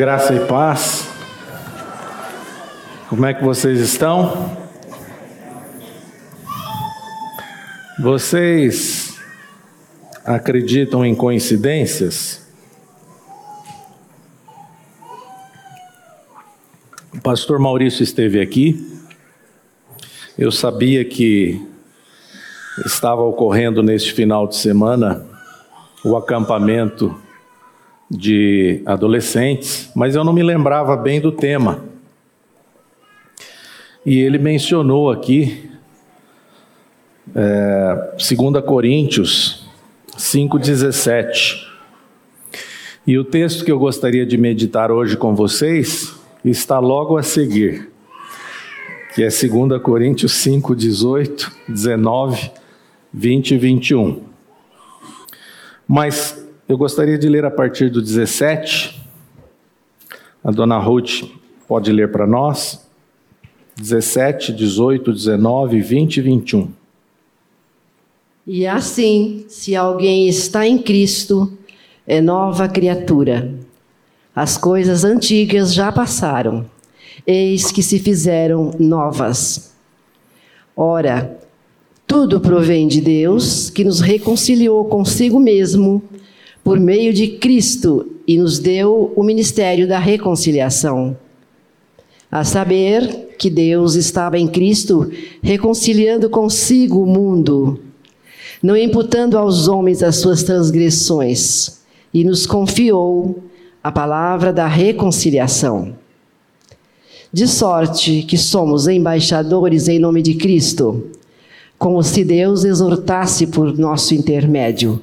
[0.00, 1.06] Graça e paz.
[3.10, 4.56] Como é que vocês estão?
[7.98, 9.20] Vocês
[10.24, 12.50] acreditam em coincidências?
[17.12, 18.98] O pastor Maurício esteve aqui.
[20.38, 21.60] Eu sabia que
[22.86, 25.26] estava ocorrendo neste final de semana
[26.02, 27.14] o acampamento
[28.10, 31.84] de adolescentes, mas eu não me lembrava bem do tema.
[34.04, 35.70] E ele mencionou aqui,
[37.34, 39.68] é, 2 Coríntios
[40.16, 41.68] 5,17.
[43.06, 47.90] E o texto que eu gostaria de meditar hoje com vocês está logo a seguir,
[49.14, 52.50] que é 2 Coríntios 5, 18, 19,
[53.12, 54.22] 20 e 21.
[55.86, 56.39] Mas
[56.70, 59.02] eu gostaria de ler a partir do 17.
[60.44, 61.24] A dona Ruth
[61.66, 62.88] pode ler para nós.
[63.76, 66.68] 17, 18, 19, 20 e 21.
[68.46, 71.52] E assim, se alguém está em Cristo,
[72.06, 73.52] é nova criatura.
[74.32, 76.64] As coisas antigas já passaram,
[77.26, 79.74] eis que se fizeram novas.
[80.76, 81.36] Ora,
[82.06, 86.00] tudo provém de Deus, que nos reconciliou consigo mesmo
[86.62, 91.16] por meio de Cristo e nos deu o ministério da reconciliação.
[92.30, 95.10] A saber que Deus estava em Cristo
[95.42, 97.80] reconciliando consigo o mundo,
[98.62, 101.80] não imputando aos homens as suas transgressões,
[102.12, 103.42] e nos confiou
[103.82, 105.94] a palavra da reconciliação.
[107.32, 111.10] De sorte que somos embaixadores em nome de Cristo,
[111.78, 115.00] como se Deus exortasse por nosso intermédio.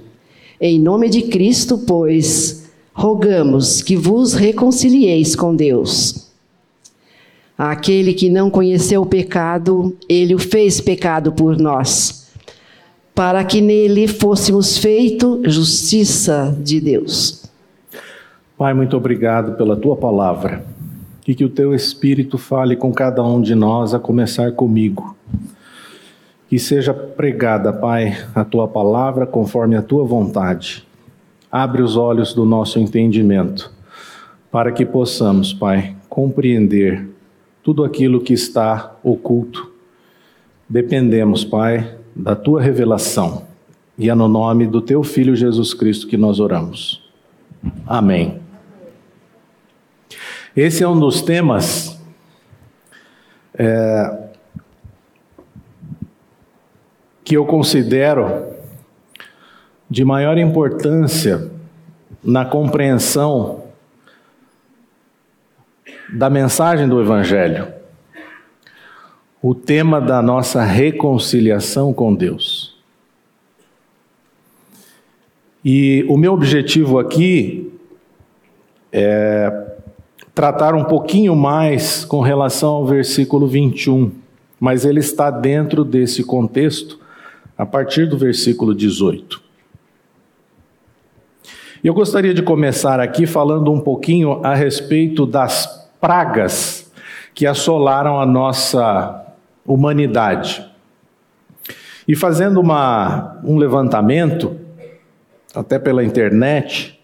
[0.60, 6.28] Em nome de Cristo, pois, rogamos que vos reconcilieis com Deus.
[7.58, 12.28] Aquele que não conheceu o pecado, ele o fez pecado por nós,
[13.14, 17.44] para que nele fôssemos feito justiça de Deus.
[18.58, 20.66] Pai, muito obrigado pela tua palavra
[21.28, 25.17] e que o teu Espírito fale com cada um de nós, a começar comigo.
[26.48, 30.88] Que seja pregada, Pai, a tua palavra conforme a tua vontade.
[31.52, 33.72] Abre os olhos do nosso entendimento,
[34.52, 37.08] para que possamos, Pai, compreender
[37.62, 39.72] tudo aquilo que está oculto.
[40.70, 43.44] Dependemos, Pai, da tua revelação.
[43.98, 47.04] E é no nome do teu Filho Jesus Cristo que nós oramos.
[47.86, 48.40] Amém.
[50.56, 52.00] Esse é um dos temas
[53.54, 54.27] é,
[57.28, 58.54] que eu considero
[59.90, 61.52] de maior importância
[62.24, 63.66] na compreensão
[66.14, 67.68] da mensagem do Evangelho,
[69.42, 72.78] o tema da nossa reconciliação com Deus.
[75.66, 77.74] E o meu objetivo aqui
[78.90, 79.76] é
[80.34, 84.14] tratar um pouquinho mais com relação ao versículo 21,
[84.58, 87.06] mas ele está dentro desse contexto
[87.58, 89.42] a partir do versículo 18.
[91.84, 96.92] Eu gostaria de começar aqui falando um pouquinho a respeito das pragas
[97.34, 99.26] que assolaram a nossa
[99.66, 100.66] humanidade.
[102.08, 104.58] E fazendo uma, um levantamento,
[105.54, 107.00] até pela internet,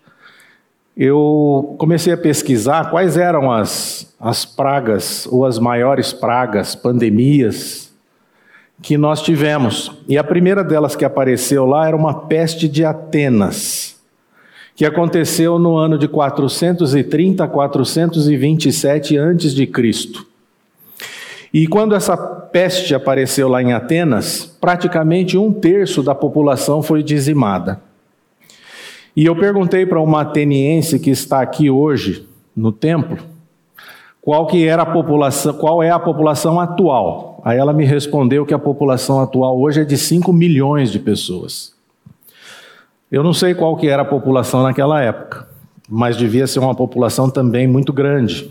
[0.96, 7.93] eu comecei a pesquisar quais eram as, as pragas ou as maiores pragas, pandemias
[8.82, 9.92] que nós tivemos.
[10.08, 14.00] E a primeira delas que apareceu lá era uma peste de Atenas,
[14.76, 20.26] que aconteceu no ano de 430 a 427 antes de Cristo.
[21.54, 27.80] E quando essa peste apareceu lá em Atenas, praticamente um terço da população foi dizimada.
[29.16, 33.20] E eu perguntei para uma ateniense que está aqui hoje no templo,
[34.24, 37.42] qual que era a população, qual é a população atual.
[37.44, 41.74] Aí ela me respondeu que a população atual hoje é de 5 milhões de pessoas.
[43.12, 45.46] Eu não sei qual que era a população naquela época,
[45.90, 48.50] mas devia ser uma população também muito grande.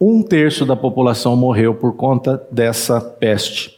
[0.00, 3.76] Um terço da população morreu por conta dessa peste.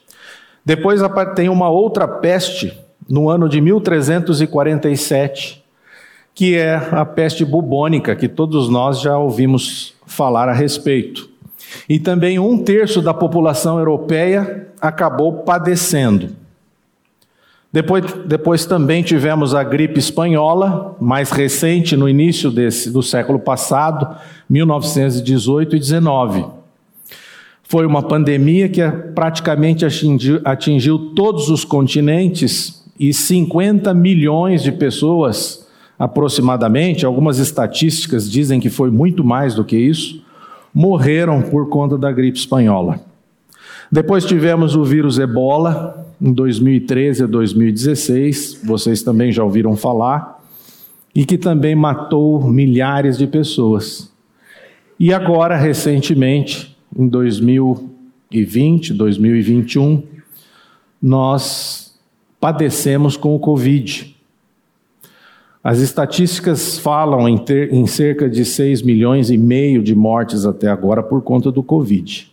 [0.63, 1.01] Depois
[1.35, 2.79] tem uma outra peste
[3.09, 5.65] no ano de 1347,
[6.35, 11.29] que é a peste bubônica, que todos nós já ouvimos falar a respeito.
[11.89, 16.31] E também um terço da população europeia acabou padecendo.
[17.73, 24.17] Depois, depois também tivemos a gripe espanhola, mais recente, no início desse, do século passado,
[24.49, 26.45] 1918 e 19.
[27.65, 28.81] Foi uma pandemia que
[29.13, 35.64] praticamente atingiu, atingiu todos os continentes e 50 milhões de pessoas,
[35.99, 40.23] aproximadamente, algumas estatísticas dizem que foi muito mais do que isso,
[40.75, 43.01] morreram por conta da gripe espanhola.
[43.91, 50.43] Depois tivemos o vírus ebola, em 2013 a 2016, vocês também já ouviram falar,
[51.15, 54.13] e que também matou milhares de pessoas.
[54.99, 60.03] E agora, recentemente, em 2020, 2021,
[61.01, 61.95] nós
[62.41, 64.14] padecemos com o Covid.
[65.65, 70.69] As estatísticas falam em, ter, em cerca de 6 milhões e meio de mortes até
[70.69, 72.31] agora por conta do Covid.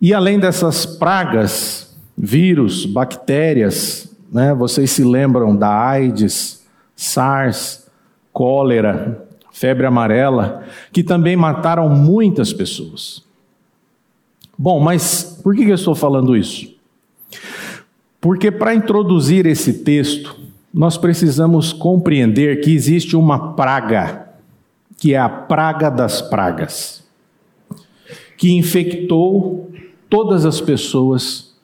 [0.00, 6.64] E além dessas pragas, vírus, bactérias, né, vocês se lembram da AIDS,
[6.96, 7.86] SARS,
[8.32, 13.22] cólera, febre amarela, que também mataram muitas pessoas.
[14.56, 16.74] Bom, mas por que eu estou falando isso?
[18.18, 20.41] Porque para introduzir esse texto,
[20.72, 24.28] nós precisamos compreender que existe uma praga,
[24.96, 27.04] que é a praga das pragas,
[28.38, 29.70] que infectou
[30.08, 31.54] todas as pessoas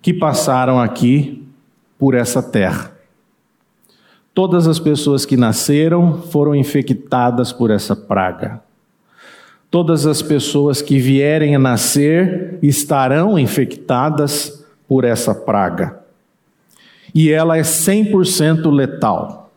[0.00, 1.44] que passaram aqui
[1.98, 2.92] por essa terra.
[4.32, 8.62] Todas as pessoas que nasceram foram infectadas por essa praga.
[9.68, 16.07] Todas as pessoas que vierem a nascer estarão infectadas por essa praga.
[17.14, 19.50] E ela é 100% letal.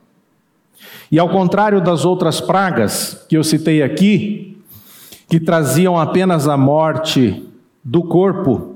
[1.11, 4.57] E ao contrário das outras pragas que eu citei aqui,
[5.27, 7.45] que traziam apenas a morte
[7.83, 8.75] do corpo,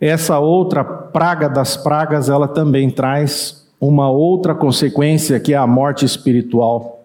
[0.00, 6.04] essa outra praga das pragas, ela também traz uma outra consequência que é a morte
[6.04, 7.04] espiritual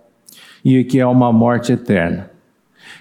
[0.63, 2.30] e que é uma morte eterna.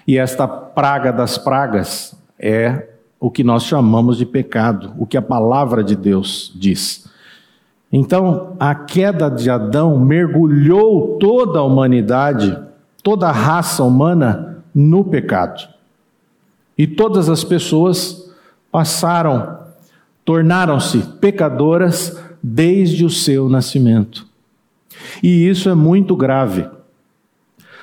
[0.07, 2.87] E esta praga das pragas é
[3.19, 7.08] o que nós chamamos de pecado, o que a palavra de Deus diz.
[7.91, 12.57] Então, a queda de Adão mergulhou toda a humanidade,
[13.01, 15.67] toda a raça humana no pecado.
[16.77, 18.31] E todas as pessoas
[18.71, 19.59] passaram,
[20.23, 24.25] tornaram-se pecadoras desde o seu nascimento.
[25.23, 26.67] E isso é muito grave.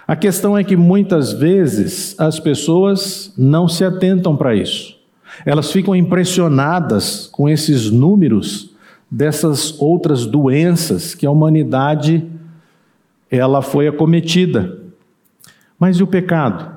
[0.07, 4.97] A questão é que muitas vezes as pessoas não se atentam para isso.
[5.45, 8.76] Elas ficam impressionadas com esses números
[9.11, 12.29] dessas outras doenças que a humanidade
[13.31, 14.79] ela foi acometida.
[15.79, 16.75] Mas e o pecado?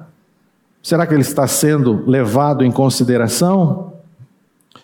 [0.82, 3.94] Será que ele está sendo levado em consideração?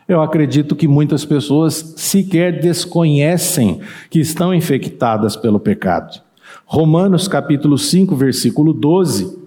[0.08, 6.22] Eu acredito que muitas pessoas sequer desconhecem que estão infectadas pelo pecado.
[6.66, 9.46] Romanos capítulo 5, versículo 12.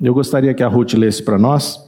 [0.00, 1.85] Eu gostaria que a Ruth lesse para nós.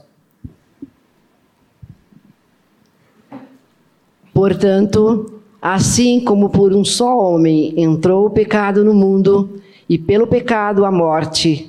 [4.38, 9.58] Portanto, assim como por um só homem entrou o pecado no mundo,
[9.88, 11.68] e pelo pecado a morte,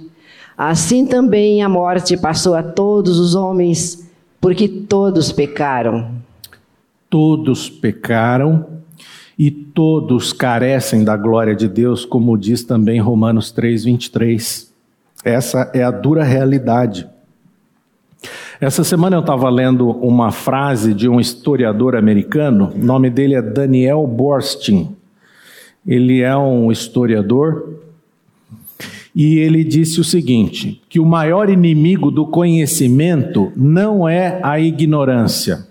[0.56, 4.08] assim também a morte passou a todos os homens
[4.40, 6.12] porque todos pecaram.
[7.10, 8.68] Todos pecaram
[9.36, 14.72] e todos carecem da glória de Deus, como diz também Romanos 3:23.
[15.26, 17.10] Essa é a dura realidade.
[18.62, 23.42] Essa semana eu estava lendo uma frase de um historiador americano, o nome dele é
[23.42, 24.98] Daniel Borstein.
[25.88, 27.76] Ele é um historiador
[29.16, 35.66] e ele disse o seguinte: que o maior inimigo do conhecimento não é a ignorância,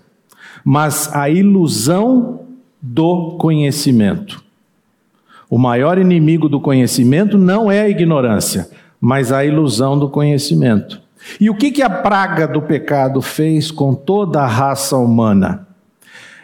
[0.65, 2.39] mas a ilusão
[2.81, 4.43] do conhecimento.
[5.47, 8.67] O maior inimigo do conhecimento não é a ignorância,
[8.99, 10.99] mas a ilusão do conhecimento.
[11.39, 15.67] E o que, que a praga do pecado fez com toda a raça humana?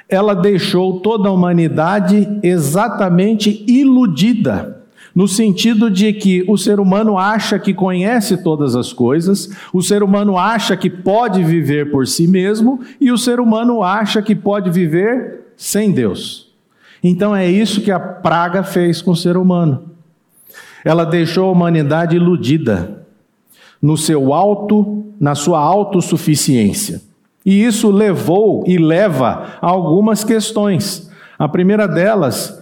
[0.09, 4.75] Ela deixou toda a humanidade exatamente iludida
[5.15, 10.03] no sentido de que o ser humano acha que conhece todas as coisas, o ser
[10.03, 14.69] humano acha que pode viver por si mesmo e o ser humano acha que pode
[14.69, 16.53] viver sem Deus.
[17.01, 19.91] Então é isso que a praga fez com o ser humano.
[20.83, 23.04] Ela deixou a humanidade iludida
[23.81, 27.01] no seu alto, na sua autossuficiência.
[27.45, 31.09] E isso levou e leva a algumas questões.
[31.37, 32.61] A primeira delas,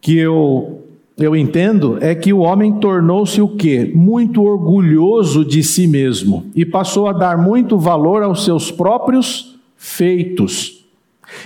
[0.00, 0.80] que eu
[1.16, 3.92] eu entendo é que o homem tornou-se o quê?
[3.94, 10.84] Muito orgulhoso de si mesmo e passou a dar muito valor aos seus próprios feitos.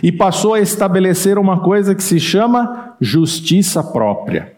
[0.03, 4.58] E passou a estabelecer uma coisa que se chama justiça própria.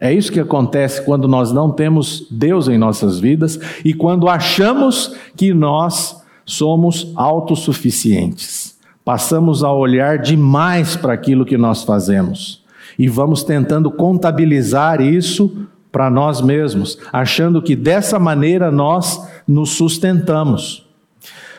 [0.00, 5.16] É isso que acontece quando nós não temos Deus em nossas vidas e quando achamos
[5.36, 8.76] que nós somos autossuficientes.
[9.04, 12.64] Passamos a olhar demais para aquilo que nós fazemos
[12.98, 20.86] e vamos tentando contabilizar isso para nós mesmos, achando que dessa maneira nós nos sustentamos.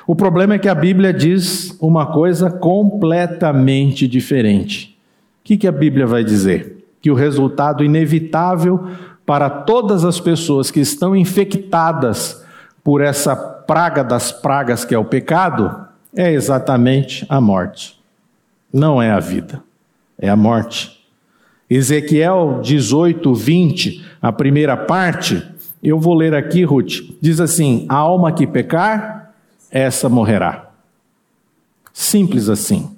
[0.05, 4.95] O problema é que a Bíblia diz uma coisa completamente diferente.
[5.41, 6.76] O que, que a Bíblia vai dizer?
[7.01, 8.87] Que o resultado inevitável
[9.25, 12.43] para todas as pessoas que estão infectadas
[12.83, 17.99] por essa praga das pragas que é o pecado é exatamente a morte.
[18.71, 19.61] Não é a vida,
[20.17, 20.97] é a morte.
[21.69, 25.45] Ezequiel 18, 20, a primeira parte,
[25.83, 29.33] eu vou ler aqui, Ruth, diz assim: A alma que pecar,
[29.69, 30.69] essa morrerá.
[31.93, 32.95] Simples assim.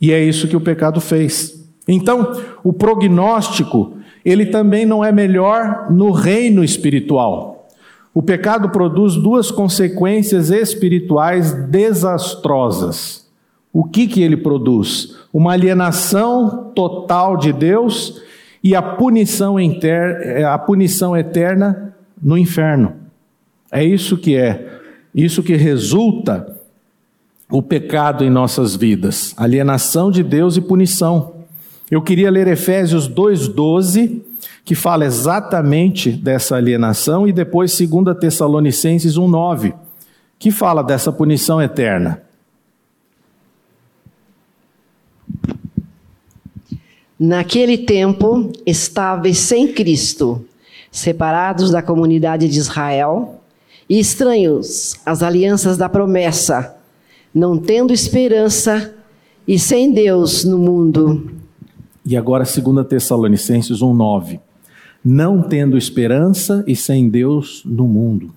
[0.00, 1.55] E é isso que o pecado fez.
[1.86, 2.32] Então,
[2.64, 7.68] o prognóstico, ele também não é melhor no reino espiritual.
[8.12, 13.26] O pecado produz duas consequências espirituais desastrosas.
[13.72, 15.16] O que que ele produz?
[15.32, 18.22] Uma alienação total de Deus
[18.64, 20.44] e a punição, inter...
[20.46, 22.94] a punição eterna no inferno.
[23.70, 24.80] É isso que é,
[25.14, 26.56] isso que resulta
[27.50, 31.35] o pecado em nossas vidas, alienação de Deus e punição.
[31.88, 34.20] Eu queria ler Efésios 2,12,
[34.64, 39.72] que fala exatamente dessa alienação, e depois 2 Tessalonicenses 1,9,
[40.36, 42.22] que fala dessa punição eterna.
[47.18, 50.44] Naquele tempo, estáveis sem Cristo,
[50.90, 53.40] separados da comunidade de Israel
[53.88, 56.76] e estranhos às alianças da promessa,
[57.32, 58.92] não tendo esperança
[59.46, 61.35] e sem Deus no mundo.
[62.06, 64.38] E agora 2 Tessalonicenses 1:9.
[65.04, 68.32] Não tendo esperança e sem Deus no mundo.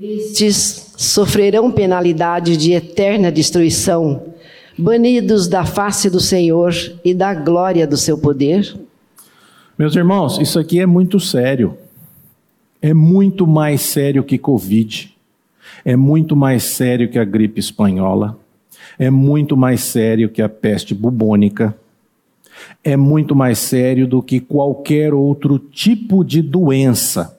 [0.00, 4.34] Estes sofrerão penalidade de eterna destruição,
[4.76, 6.72] banidos da face do Senhor
[7.04, 8.78] e da glória do seu poder.
[9.76, 11.76] Meus irmãos, isso aqui é muito sério.
[12.80, 15.14] É muito mais sério que Covid.
[15.84, 18.38] É muito mais sério que a gripe espanhola.
[18.98, 21.76] É muito mais sério que a peste bubônica
[22.82, 27.38] é muito mais sério do que qualquer outro tipo de doença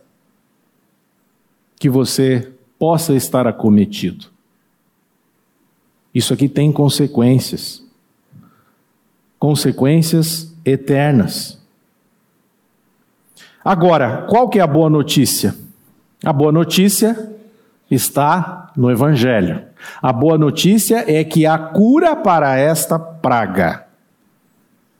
[1.79, 4.27] que você possa estar acometido.
[6.13, 7.83] Isso aqui tem consequências.
[9.37, 11.59] Consequências eternas.
[13.63, 15.55] Agora, qual que é a boa notícia?
[16.23, 17.31] A boa notícia
[17.89, 19.63] está no evangelho.
[20.01, 23.85] A boa notícia é que há cura para esta praga.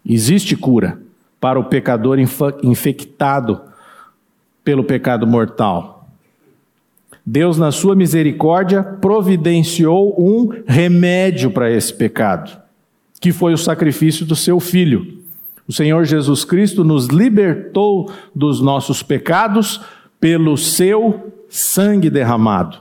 [0.10, 1.00] Existe cura
[1.40, 2.18] para o pecador
[2.64, 3.62] infectado
[4.64, 6.10] pelo pecado mortal.
[7.24, 12.60] Deus, na sua misericórdia, providenciou um remédio para esse pecado,
[13.22, 15.20] que foi o sacrifício do seu filho.
[15.68, 19.80] O Senhor Jesus Cristo nos libertou dos nossos pecados
[20.20, 22.80] pelo seu sangue derramado.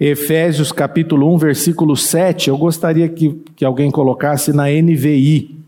[0.00, 5.59] Efésios capítulo 1, versículo 7, eu gostaria que, que alguém colocasse na NVI.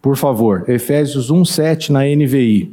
[0.00, 2.72] Por favor, Efésios 1:7 na NVI.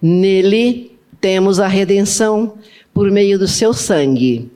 [0.00, 2.54] Nele temos a redenção
[2.92, 4.50] por meio do seu sangue,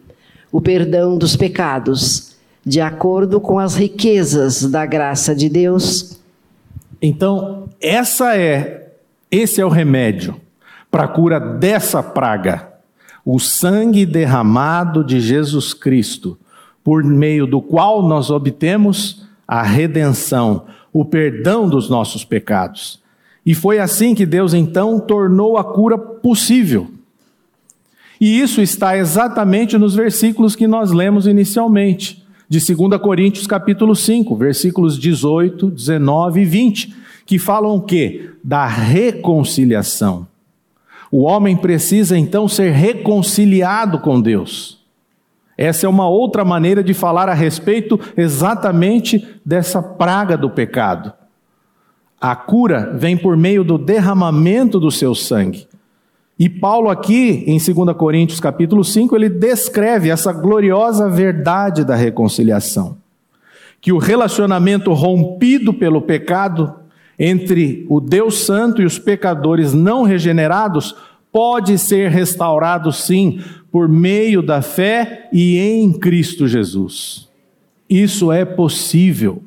[0.52, 6.20] o perdão dos pecados, de acordo com as riquezas da graça de Deus.
[7.00, 8.80] Então, essa é
[9.30, 10.40] esse é o remédio
[10.90, 12.68] para a cura dessa praga.
[13.24, 16.36] O sangue derramado de Jesus Cristo,
[16.82, 19.19] por meio do qual nós obtemos
[19.50, 23.00] a redenção, o perdão dos nossos pecados.
[23.44, 26.88] E foi assim que Deus então tornou a cura possível.
[28.20, 34.36] E isso está exatamente nos versículos que nós lemos inicialmente, de 2 Coríntios capítulo 5,
[34.36, 36.94] versículos 18, 19 e 20,
[37.26, 38.30] que falam o quê?
[38.44, 40.28] Da reconciliação.
[41.10, 44.79] O homem precisa então ser reconciliado com Deus.
[45.60, 51.12] Essa é uma outra maneira de falar a respeito exatamente dessa praga do pecado.
[52.18, 55.68] A cura vem por meio do derramamento do seu sangue.
[56.38, 62.96] E Paulo aqui, em 2 Coríntios capítulo 5, ele descreve essa gloriosa verdade da reconciliação.
[63.82, 66.74] Que o relacionamento rompido pelo pecado
[67.18, 70.96] entre o Deus Santo e os pecadores não regenerados
[71.32, 77.28] pode ser restaurado sim por meio da fé e em Cristo Jesus.
[77.88, 79.42] Isso é possível.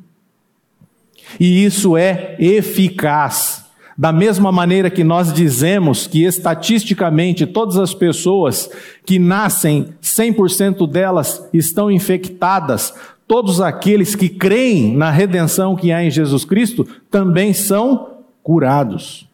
[1.39, 3.63] E isso é eficaz.
[3.97, 8.69] Da mesma maneira que nós dizemos que estatisticamente todas as pessoas
[9.05, 12.93] que nascem, 100% delas estão infectadas,
[13.27, 19.27] todos aqueles que creem na redenção que há em Jesus Cristo também são curados.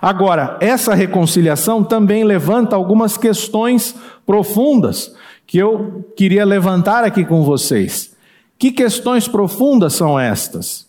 [0.00, 5.14] Agora, essa reconciliação também levanta algumas questões profundas
[5.46, 8.14] que eu queria levantar aqui com vocês.
[8.58, 10.86] Que questões profundas são estas?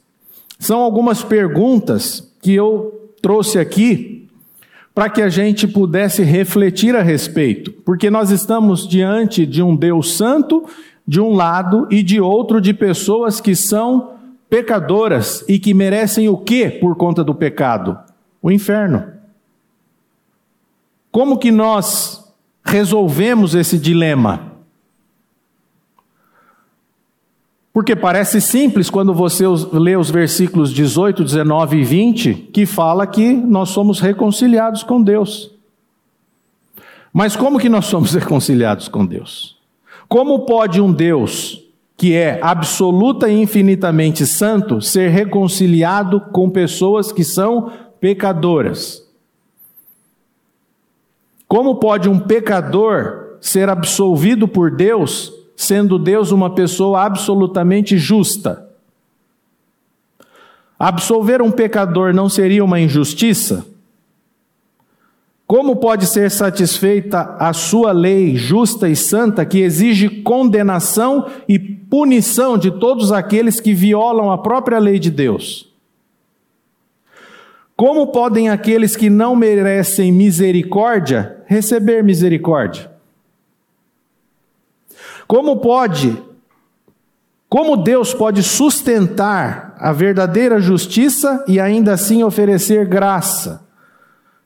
[0.59, 4.29] São algumas perguntas que eu trouxe aqui
[4.93, 10.17] para que a gente pudesse refletir a respeito, porque nós estamos diante de um Deus
[10.17, 10.65] santo
[11.07, 14.11] de um lado e de outro de pessoas que são
[14.49, 17.97] pecadoras e que merecem o que por conta do pecado?
[18.41, 19.13] O inferno.
[21.11, 22.33] Como que nós
[22.63, 24.51] resolvemos esse dilema?
[27.73, 33.33] Porque parece simples quando você lê os versículos 18, 19 e 20, que fala que
[33.33, 35.51] nós somos reconciliados com Deus.
[37.13, 39.57] Mas como que nós somos reconciliados com Deus?
[40.07, 41.61] Como pode um Deus
[41.95, 47.71] que é absoluta e infinitamente santo ser reconciliado com pessoas que são
[48.01, 49.01] pecadoras?
[51.47, 58.67] Como pode um pecador ser absolvido por Deus sendo Deus uma pessoa absolutamente justa.
[60.79, 63.65] Absolver um pecador não seria uma injustiça?
[65.45, 72.57] Como pode ser satisfeita a sua lei justa e santa que exige condenação e punição
[72.57, 75.70] de todos aqueles que violam a própria lei de Deus?
[77.81, 82.91] Como podem aqueles que não merecem misericórdia receber misericórdia?
[85.27, 86.15] Como pode,
[87.49, 93.65] como Deus pode sustentar a verdadeira justiça e ainda assim oferecer graça?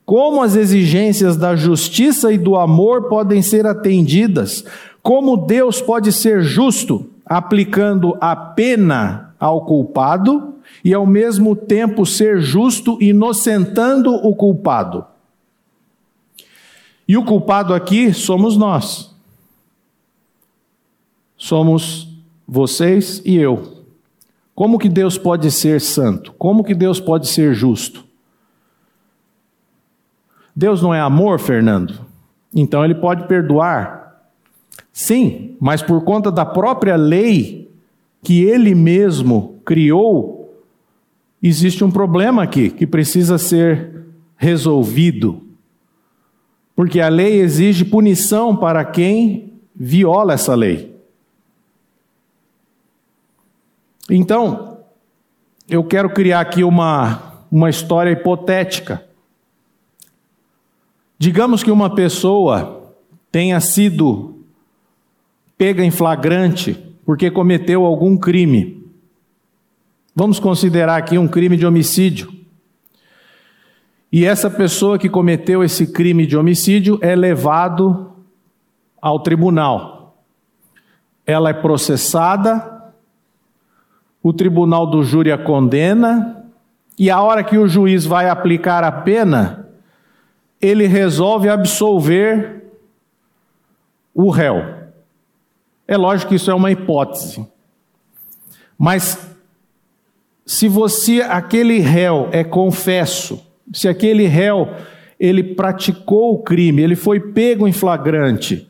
[0.06, 4.64] Como as exigências da justiça e do amor podem ser atendidas?
[5.04, 10.55] Como Deus pode ser justo aplicando a pena ao culpado
[10.86, 15.04] e ao mesmo tempo ser justo inocentando o culpado?
[17.06, 19.14] E o culpado aqui somos nós
[21.46, 22.08] somos
[22.48, 23.84] vocês e eu.
[24.54, 26.34] Como que Deus pode ser santo?
[26.34, 28.04] Como que Deus pode ser justo?
[30.56, 32.00] Deus não é amor, Fernando?
[32.54, 34.24] Então ele pode perdoar.
[34.94, 37.70] Sim, mas por conta da própria lei
[38.24, 40.45] que ele mesmo criou,
[41.48, 44.06] existe um problema aqui que precisa ser
[44.36, 45.42] resolvido.
[46.76, 50.96] Porque a lei exige punição para quem viola essa lei.
[54.10, 54.80] Então,
[55.68, 59.06] eu quero criar aqui uma, uma história hipotética.
[61.18, 62.94] Digamos que uma pessoa
[63.32, 64.36] tenha sido
[65.58, 68.85] pega em flagrante porque cometeu algum crime.
[70.16, 72.32] Vamos considerar aqui um crime de homicídio.
[74.10, 78.14] E essa pessoa que cometeu esse crime de homicídio é levado
[79.02, 80.18] ao tribunal.
[81.26, 82.94] Ela é processada
[84.24, 86.46] o tribunal do júri a condena,
[86.98, 89.68] e a hora que o juiz vai aplicar a pena,
[90.62, 92.72] ele resolve absolver
[94.14, 94.64] o réu.
[95.86, 97.46] É lógico que isso é uma hipótese.
[98.80, 99.35] Mas
[100.46, 104.70] se você aquele réu é confesso, se aquele réu
[105.20, 108.70] ele praticou o crime, ele foi pego em flagrante,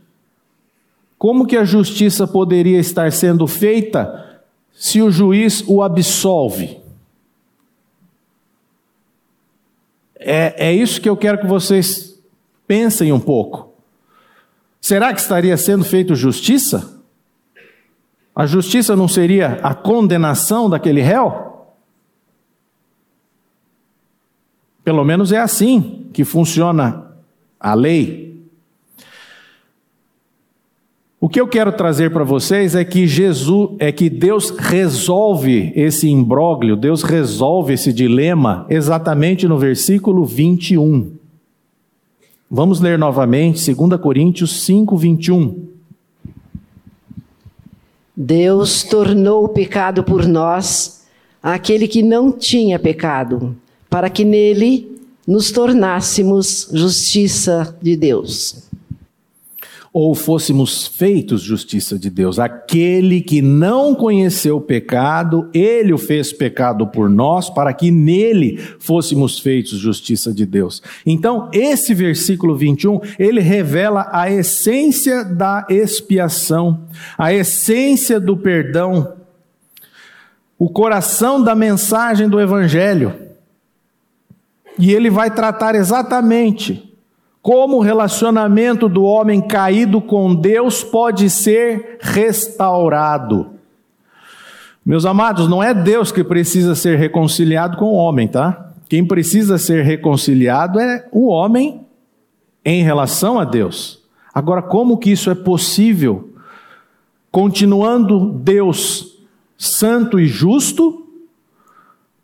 [1.18, 6.80] como que a justiça poderia estar sendo feita se o juiz o absolve.
[10.18, 12.18] É, é isso que eu quero que vocês
[12.66, 13.74] pensem um pouco.
[14.80, 17.00] Será que estaria sendo feito justiça?
[18.36, 21.55] A justiça não seria a condenação daquele réu?
[24.86, 27.08] Pelo menos é assim que funciona
[27.60, 28.46] a lei.
[31.20, 36.08] O que eu quero trazer para vocês é que Jesus, é que Deus resolve esse
[36.08, 41.14] imbróglio, Deus resolve esse dilema exatamente no versículo 21.
[42.48, 45.66] Vamos ler novamente 2 Coríntios 5, 21.
[48.16, 51.08] Deus tornou o pecado por nós
[51.42, 53.56] aquele que não tinha pecado,
[53.96, 54.92] para que nele
[55.26, 58.68] nos tornássemos justiça de Deus.
[59.94, 62.38] ou fôssemos feitos justiça de Deus.
[62.38, 68.58] Aquele que não conheceu o pecado, ele o fez pecado por nós, para que nele
[68.78, 70.84] fôssemos feitos justiça de Deus.
[71.06, 76.82] Então, esse versículo 21, ele revela a essência da expiação,
[77.18, 79.14] a essência do perdão,
[80.60, 83.25] o coração da mensagem do evangelho.
[84.78, 86.96] E ele vai tratar exatamente
[87.42, 93.52] como o relacionamento do homem caído com Deus pode ser restaurado.
[94.84, 98.72] Meus amados, não é Deus que precisa ser reconciliado com o homem, tá?
[98.90, 101.86] Quem precisa ser reconciliado é o homem
[102.64, 104.04] em relação a Deus.
[104.34, 106.34] Agora, como que isso é possível?
[107.32, 109.20] Continuando Deus
[109.58, 111.05] santo e justo,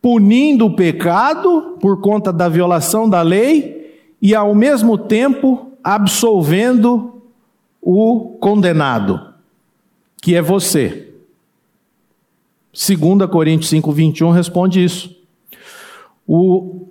[0.02, 7.22] punindo o pecado por conta da violação da lei e ao mesmo tempo absolvendo
[7.82, 9.20] o condenado,
[10.22, 11.08] que é você.
[12.74, 15.16] 2 Coríntios 5, 21 responde isso.
[16.28, 16.88] O,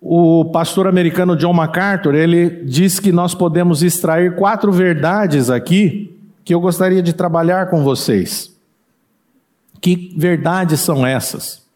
[0.00, 6.54] o pastor americano John MacArthur, ele diz que nós podemos extrair quatro verdades aqui que
[6.54, 8.56] eu gostaria de trabalhar com vocês.
[9.80, 11.67] Que verdades são essas?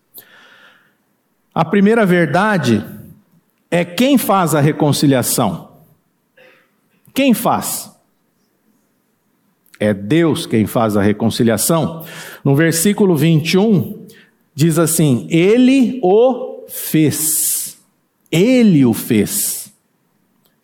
[1.55, 2.85] A primeira verdade
[3.71, 5.73] é quem faz a reconciliação.
[7.15, 7.91] Quem faz?
[9.79, 12.05] É Deus quem faz a reconciliação.
[12.45, 14.07] No versículo 21,
[14.55, 17.79] diz assim: Ele o fez.
[18.31, 19.73] Ele o fez.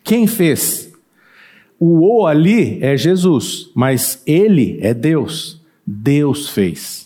[0.03, 0.91] Quem fez?
[1.79, 5.61] O o ali é Jesus, mas ele é Deus.
[5.87, 6.98] Deus fez.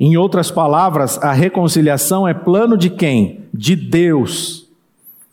[0.00, 3.44] Em outras palavras, a reconciliação é plano de quem?
[3.52, 4.66] De Deus.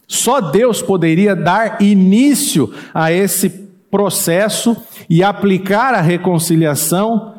[0.06, 3.50] Só Deus poderia dar início a esse
[3.90, 4.76] processo
[5.10, 7.36] e aplicar a reconciliação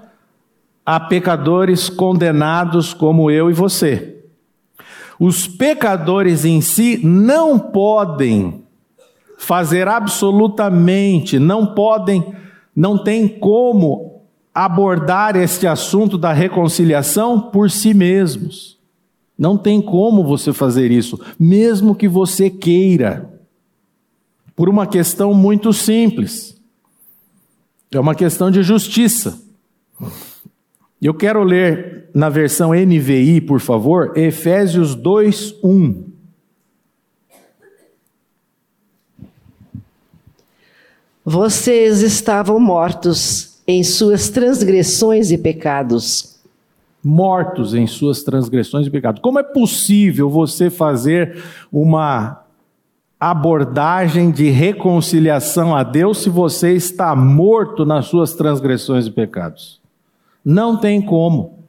[0.86, 4.22] a pecadores condenados como eu e você.
[5.20, 8.62] Os pecadores em si não podem
[9.36, 12.24] fazer absolutamente, não podem,
[12.74, 14.17] não tem como
[14.64, 18.76] abordar este assunto da reconciliação por si mesmos.
[19.38, 23.30] Não tem como você fazer isso, mesmo que você queira,
[24.56, 26.60] por uma questão muito simples.
[27.92, 29.40] É uma questão de justiça.
[31.00, 36.04] Eu quero ler na versão NVI, por favor, Efésios 2, 1.
[41.24, 46.38] Vocês estavam mortos em suas transgressões e pecados
[47.04, 49.20] mortos em suas transgressões e pecados.
[49.20, 52.44] Como é possível você fazer uma
[53.20, 59.80] abordagem de reconciliação a Deus se você está morto nas suas transgressões e pecados?
[60.44, 61.64] Não tem como.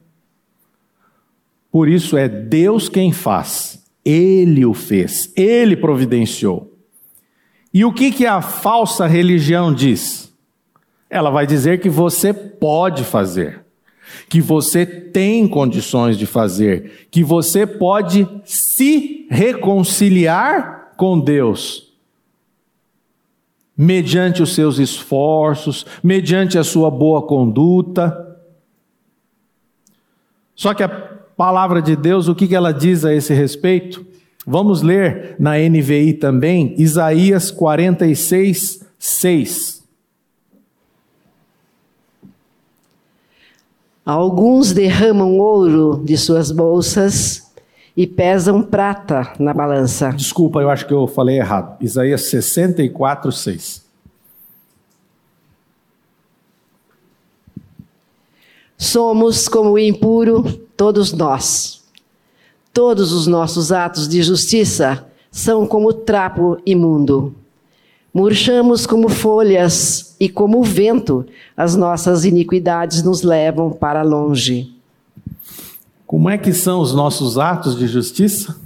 [1.70, 3.84] Por isso é Deus quem faz.
[4.04, 6.72] Ele o fez, ele providenciou.
[7.72, 10.29] E o que, que a falsa religião diz?
[11.10, 13.64] Ela vai dizer que você pode fazer
[14.28, 21.92] que você tem condições de fazer, que você pode se reconciliar com Deus,
[23.76, 28.38] mediante os seus esforços, mediante a sua boa conduta.
[30.54, 34.04] Só que a palavra de Deus, o que ela diz a esse respeito?
[34.46, 39.79] Vamos ler na NVI também, Isaías 46, 6.
[44.04, 47.50] Alguns derramam ouro de suas bolsas
[47.96, 50.10] e pesam prata na balança.
[50.10, 51.76] Desculpa, eu acho que eu falei errado.
[51.82, 53.84] Isaías 64, 6.
[58.76, 60.42] Somos como o impuro,
[60.76, 61.82] todos nós.
[62.72, 67.34] Todos os nossos atos de justiça são como trapo imundo.
[68.12, 71.24] Murchamos como folhas e como o vento,
[71.56, 74.74] as nossas iniquidades nos levam para longe.
[76.06, 78.60] Como é que são os nossos atos de justiça?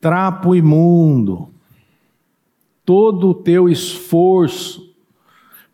[0.00, 1.48] Trapo imundo.
[2.84, 4.92] Todo o teu esforço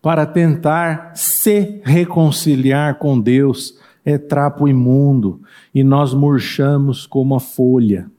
[0.02, 5.40] para tentar se reconciliar com Deus é trapo imundo
[5.74, 8.10] e nós murchamos como a folha.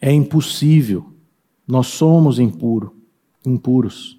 [0.00, 1.13] É impossível.
[1.66, 2.94] Nós somos impuro,
[3.44, 4.18] impuros.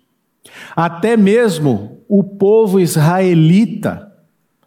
[0.76, 4.12] Até mesmo o povo israelita,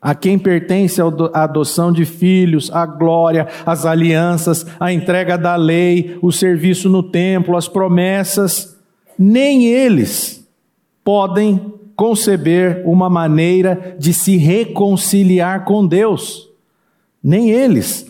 [0.00, 6.16] a quem pertence a adoção de filhos, a glória, as alianças, a entrega da lei,
[6.22, 8.76] o serviço no templo, as promessas,
[9.18, 10.46] nem eles
[11.02, 16.48] podem conceber uma maneira de se reconciliar com Deus.
[17.20, 18.06] Nem eles.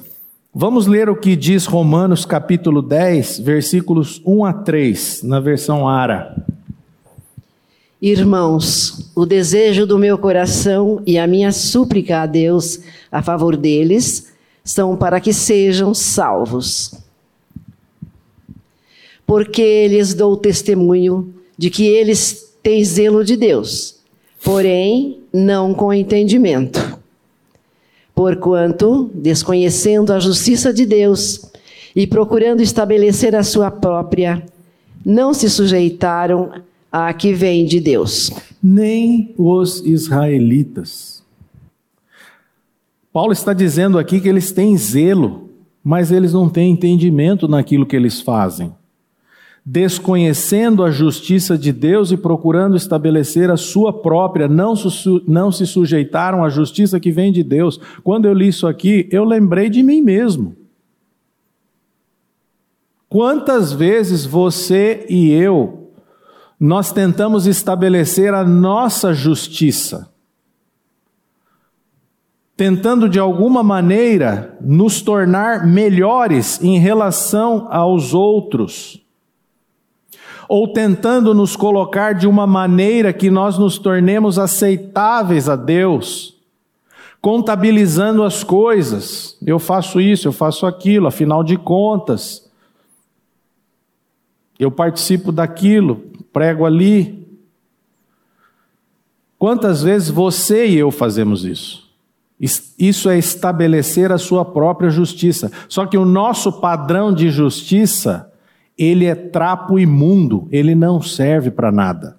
[0.60, 6.36] Vamos ler o que diz Romanos capítulo 10, versículos 1 a 3, na versão Ara.
[8.02, 14.32] Irmãos, o desejo do meu coração e a minha súplica a Deus a favor deles
[14.64, 16.92] são para que sejam salvos.
[19.24, 24.00] Porque lhes dou testemunho de que eles têm zelo de Deus,
[24.42, 26.97] porém não com entendimento.
[28.18, 31.40] Porquanto, desconhecendo a justiça de Deus
[31.94, 34.44] e procurando estabelecer a sua própria,
[35.06, 36.50] não se sujeitaram
[36.90, 38.32] a que vem de Deus.
[38.60, 41.22] Nem os israelitas.
[43.12, 45.48] Paulo está dizendo aqui que eles têm zelo,
[45.84, 48.72] mas eles não têm entendimento naquilo que eles fazem.
[49.70, 54.72] Desconhecendo a justiça de Deus e procurando estabelecer a sua própria, não,
[55.26, 57.78] não se sujeitaram à justiça que vem de Deus.
[58.02, 60.56] Quando eu li isso aqui, eu lembrei de mim mesmo.
[63.10, 65.90] Quantas vezes você e eu
[66.58, 70.10] nós tentamos estabelecer a nossa justiça,
[72.56, 79.06] tentando de alguma maneira nos tornar melhores em relação aos outros,
[80.48, 86.34] ou tentando nos colocar de uma maneira que nós nos tornemos aceitáveis a Deus,
[87.20, 89.36] contabilizando as coisas.
[89.44, 92.48] Eu faço isso, eu faço aquilo, afinal de contas,
[94.58, 97.26] eu participo daquilo, prego ali.
[99.38, 101.86] Quantas vezes você e eu fazemos isso?
[102.78, 105.50] Isso é estabelecer a sua própria justiça.
[105.68, 108.27] Só que o nosso padrão de justiça,
[108.78, 112.16] ele é trapo imundo, ele não serve para nada.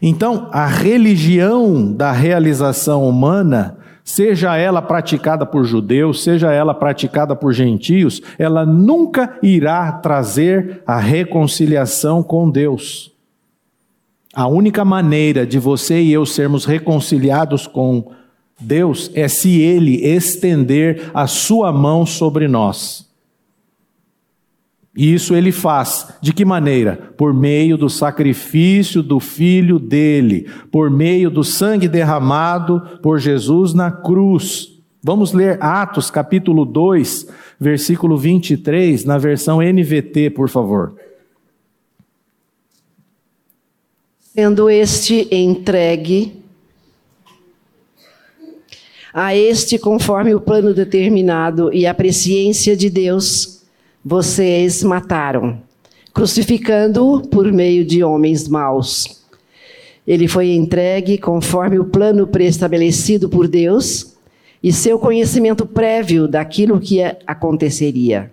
[0.00, 7.52] Então, a religião da realização humana seja ela praticada por judeus, seja ela praticada por
[7.52, 13.12] gentios, ela nunca irá trazer a reconciliação com Deus.
[14.34, 18.10] A única maneira de você e eu sermos reconciliados com
[18.60, 23.08] Deus é se Ele estender a sua mão sobre nós.
[24.96, 26.08] E isso ele faz.
[26.20, 27.12] De que maneira?
[27.16, 33.90] Por meio do sacrifício do filho dele, por meio do sangue derramado por Jesus na
[33.90, 34.72] cruz.
[35.02, 37.26] Vamos ler Atos capítulo 2,
[37.58, 40.94] versículo 23, na versão NVT, por favor.
[44.20, 46.42] Sendo este entregue
[49.12, 53.53] a este conforme o plano determinado e a presciência de Deus,
[54.04, 55.58] vocês mataram,
[56.12, 59.24] crucificando-o por meio de homens maus.
[60.06, 64.14] Ele foi entregue conforme o plano preestabelecido por Deus
[64.62, 68.30] e seu conhecimento prévio daquilo que aconteceria.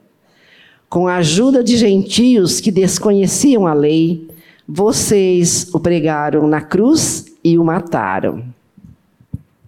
[0.90, 4.28] Com a ajuda de gentios que desconheciam a lei,
[4.68, 8.44] vocês o pregaram na cruz e o mataram.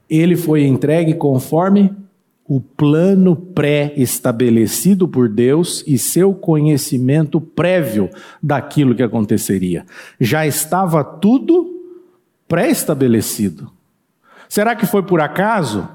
[0.10, 1.92] Ele foi entregue conforme
[2.46, 8.10] o plano pré-estabelecido por Deus e seu conhecimento prévio
[8.42, 9.86] daquilo que aconteceria.
[10.20, 11.72] Já estava tudo
[12.48, 13.72] pré-estabelecido.
[14.50, 15.88] Será que foi por acaso?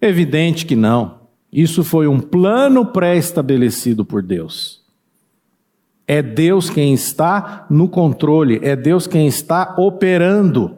[0.00, 1.18] Evidente que não.
[1.52, 4.82] Isso foi um plano pré-estabelecido por Deus.
[6.06, 10.76] É Deus quem está no controle, é Deus quem está operando.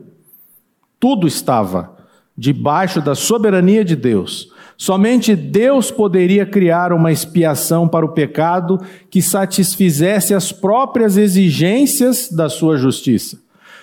[0.99, 2.00] Tudo estava
[2.41, 4.51] debaixo da soberania de Deus.
[4.75, 12.49] Somente Deus poderia criar uma expiação para o pecado que satisfizesse as próprias exigências da
[12.49, 13.39] sua justiça.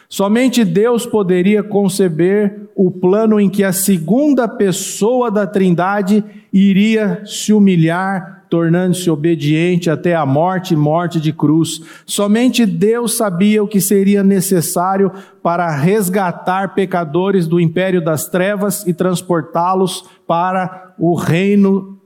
[0.10, 7.54] Somente Deus poderia conceber o plano em que a segunda pessoa da Trindade iria se
[7.54, 11.82] humilhar tornando-se obediente até a morte e morte de cruz.
[12.06, 18.94] Somente Deus sabia o que seria necessário para resgatar pecadores do império das trevas e
[18.94, 21.98] transportá-los para o reino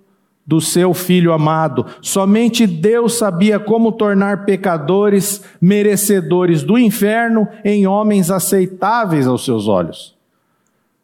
[0.46, 1.86] do seu filho amado.
[2.02, 10.16] Somente Deus sabia como tornar pecadores merecedores do inferno em homens aceitáveis aos seus olhos.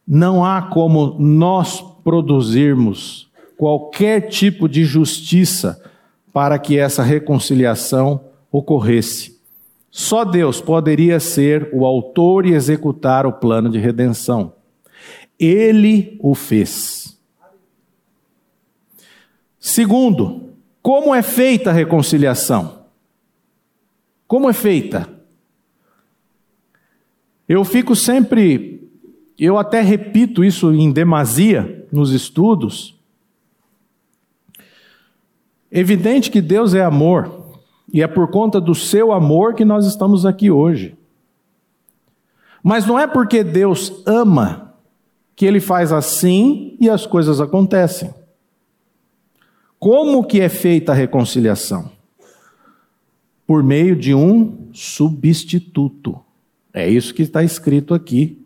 [0.08, 3.27] Não há como nós produzirmos
[3.58, 5.82] qualquer tipo de justiça
[6.32, 9.38] para que essa reconciliação ocorresse.
[9.90, 14.54] Só Deus poderia ser o autor e executar o plano de redenção.
[15.40, 17.20] Ele o fez.
[19.60, 22.86] Segundo, como é feita a reconciliação?
[24.28, 25.10] Como é feita?
[27.48, 28.88] Eu fico sempre,
[29.40, 32.97] eu até repito isso em demasia nos estudos.
[35.72, 37.46] Evidente que Deus é amor,
[37.92, 40.98] e é por conta do seu amor que nós estamos aqui hoje.
[42.64, 44.74] Mas não é porque Deus ama
[45.36, 48.14] que ele faz assim e as coisas acontecem.
[49.80, 51.90] Como que é feita a reconciliação?
[53.46, 56.20] Por meio de um substituto.
[56.74, 58.44] É isso que está escrito aqui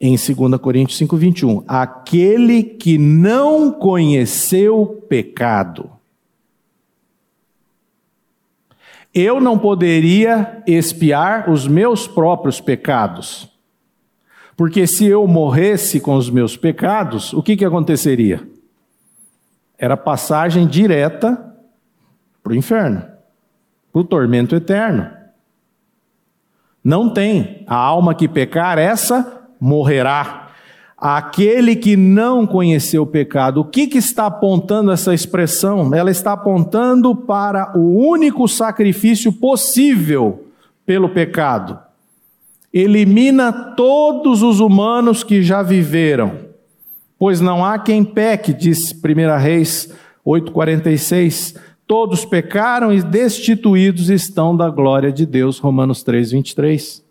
[0.00, 1.64] em 2 Coríntios 5:21.
[1.66, 5.93] Aquele que não conheceu pecado.
[9.14, 13.48] Eu não poderia expiar os meus próprios pecados.
[14.56, 18.46] Porque se eu morresse com os meus pecados, o que, que aconteceria?
[19.78, 21.54] Era passagem direta
[22.42, 23.04] para o inferno,
[23.92, 25.10] para o tormento eterno.
[26.82, 27.64] Não tem.
[27.66, 30.43] A alma que pecar, essa morrerá.
[31.06, 35.94] Aquele que não conheceu o pecado, o que, que está apontando essa expressão?
[35.94, 40.46] Ela está apontando para o único sacrifício possível
[40.86, 41.78] pelo pecado.
[42.72, 46.38] Elimina todos os humanos que já viveram,
[47.18, 49.92] pois não há quem peque, diz 1 Reis
[50.26, 51.54] 8,46.
[51.86, 57.03] Todos pecaram e destituídos estão da glória de Deus, Romanos 3, 23.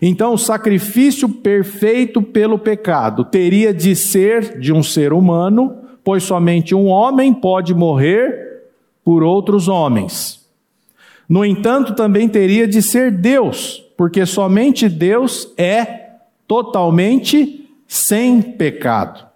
[0.00, 6.74] Então, o sacrifício perfeito pelo pecado teria de ser de um ser humano, pois somente
[6.74, 8.62] um homem pode morrer
[9.04, 10.46] por outros homens.
[11.28, 16.06] No entanto, também teria de ser Deus, porque somente Deus é
[16.46, 19.26] totalmente sem pecado.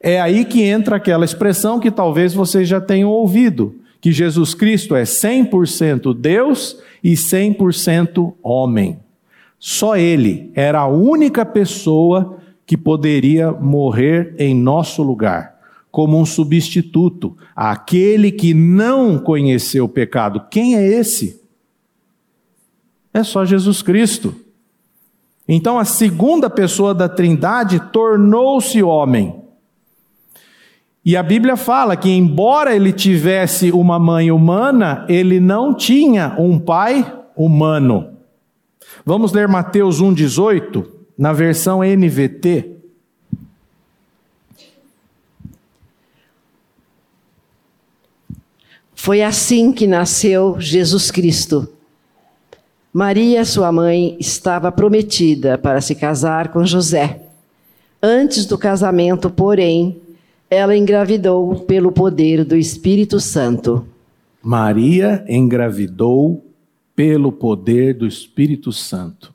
[0.00, 4.96] É aí que entra aquela expressão que talvez vocês já tenham ouvido, que Jesus Cristo
[4.96, 8.98] é 100% Deus e 100% homem.
[9.58, 15.56] Só ele era a única pessoa que poderia morrer em nosso lugar,
[15.90, 20.46] como um substituto, aquele que não conheceu o pecado.
[20.50, 21.40] Quem é esse?
[23.14, 24.34] É só Jesus Cristo.
[25.48, 29.42] Então a segunda pessoa da Trindade tornou-se homem.
[31.04, 36.58] E a Bíblia fala que, embora ele tivesse uma mãe humana, ele não tinha um
[36.58, 38.15] pai humano.
[39.08, 40.84] Vamos ler Mateus 1,18,
[41.16, 42.72] na versão NVT.
[48.92, 51.68] Foi assim que nasceu Jesus Cristo.
[52.92, 57.20] Maria, sua mãe, estava prometida para se casar com José.
[58.02, 60.00] Antes do casamento, porém,
[60.50, 63.86] ela engravidou pelo poder do Espírito Santo.
[64.42, 66.45] Maria engravidou
[66.96, 69.34] pelo poder do Espírito Santo.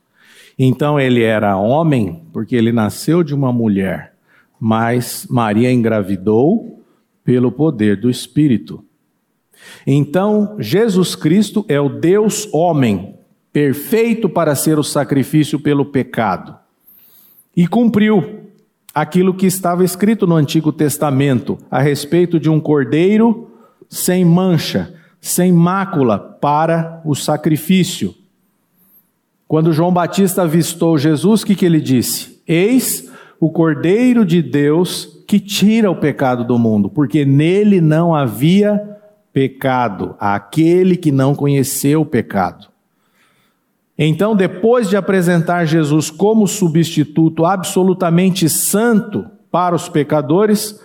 [0.57, 4.15] Então ele era homem porque ele nasceu de uma mulher,
[4.59, 6.83] mas Maria engravidou
[7.23, 8.83] pelo poder do Espírito.
[9.85, 13.15] Então Jesus Cristo é o Deus homem,
[13.53, 16.55] perfeito para ser o sacrifício pelo pecado.
[17.55, 18.41] E cumpriu
[18.93, 23.51] aquilo que estava escrito no Antigo Testamento a respeito de um cordeiro
[23.89, 28.15] sem mancha, sem mácula para o sacrifício.
[29.47, 32.41] Quando João Batista avistou Jesus, o que, que ele disse?
[32.47, 38.97] Eis o Cordeiro de Deus que tira o pecado do mundo, porque nele não havia
[39.31, 42.67] pecado, aquele que não conheceu o pecado.
[43.97, 50.79] Então, depois de apresentar Jesus como substituto absolutamente santo para os pecadores,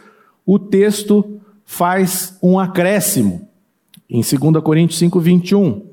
[0.45, 3.46] o texto faz um acréscimo.
[4.09, 5.87] Em 2 Coríntios 5, 21,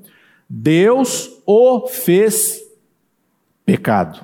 [0.50, 2.62] Deus o fez
[3.66, 4.24] pecado.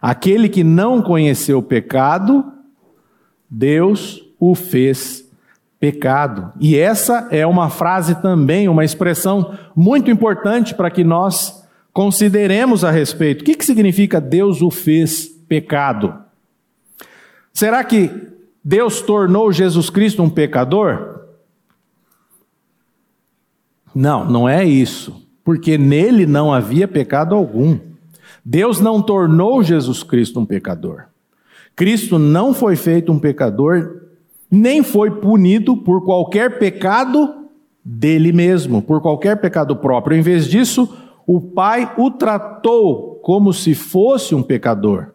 [0.00, 2.44] Aquele que não conheceu o pecado,
[3.48, 5.28] Deus o fez
[5.78, 6.52] pecado.
[6.60, 12.90] E essa é uma frase também, uma expressão muito importante para que nós consideremos a
[12.90, 13.42] respeito.
[13.42, 16.14] O que, que significa Deus o fez pecado?
[17.52, 18.10] Será que
[18.64, 21.11] Deus tornou Jesus Cristo um pecador?
[23.94, 27.78] Não, não é isso, porque nele não havia pecado algum.
[28.44, 31.04] Deus não tornou Jesus Cristo um pecador.
[31.76, 34.02] Cristo não foi feito um pecador,
[34.50, 37.48] nem foi punido por qualquer pecado
[37.84, 40.16] dele mesmo, por qualquer pecado próprio.
[40.16, 40.92] Em vez disso,
[41.26, 45.11] o Pai o tratou como se fosse um pecador.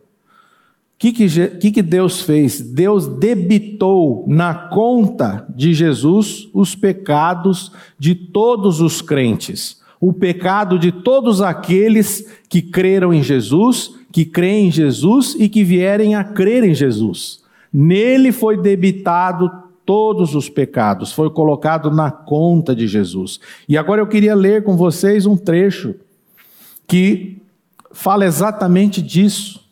[0.97, 2.59] O que, que, que, Deus fez?
[2.59, 9.79] Deus debitou na conta de Jesus os pecados de todos os crentes.
[9.99, 15.63] o pecado de todos aqueles que creram em Jesus, que creem em Jesus e que
[15.63, 17.41] vierem a crer em Jesus.
[17.73, 19.51] Nele foi debitado
[19.87, 23.39] todos os pecados, foi colocado na conta de Jesus.
[23.67, 25.95] E agora eu queria ler com vocês um trecho
[26.85, 27.41] que
[27.91, 29.66] fala exatamente disso,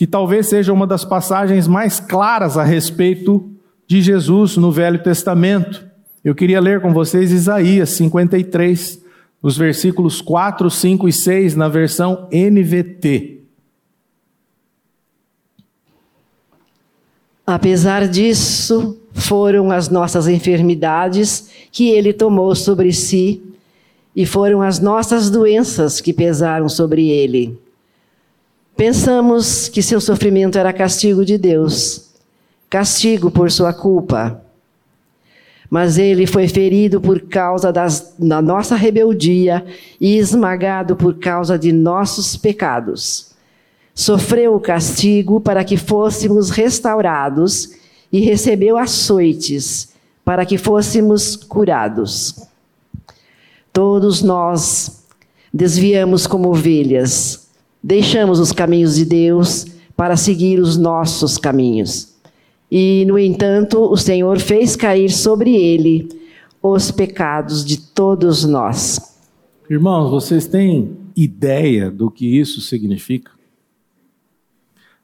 [0.00, 3.50] que talvez seja uma das passagens mais claras a respeito
[3.86, 5.86] de Jesus no Velho Testamento.
[6.24, 8.98] Eu queria ler com vocês Isaías 53,
[9.42, 13.42] os versículos 4, 5 e 6, na versão NVT.
[17.46, 23.42] Apesar disso, foram as nossas enfermidades que ele tomou sobre si,
[24.16, 27.60] e foram as nossas doenças que pesaram sobre ele.
[28.76, 32.10] Pensamos que seu sofrimento era castigo de Deus,
[32.68, 34.42] castigo por sua culpa.
[35.68, 39.64] Mas ele foi ferido por causa das, da nossa rebeldia
[40.00, 43.30] e esmagado por causa de nossos pecados.
[43.94, 47.74] Sofreu o castigo para que fôssemos restaurados
[48.10, 49.90] e recebeu açoites
[50.24, 52.46] para que fôssemos curados.
[53.72, 55.04] Todos nós
[55.52, 57.48] desviamos como ovelhas,
[57.82, 59.66] deixamos os caminhos de Deus
[59.96, 62.14] para seguir os nossos caminhos.
[62.70, 66.08] E, no entanto, o Senhor fez cair sobre ele
[66.62, 69.18] os pecados de todos nós.
[69.68, 73.32] Irmãos, vocês têm ideia do que isso significa?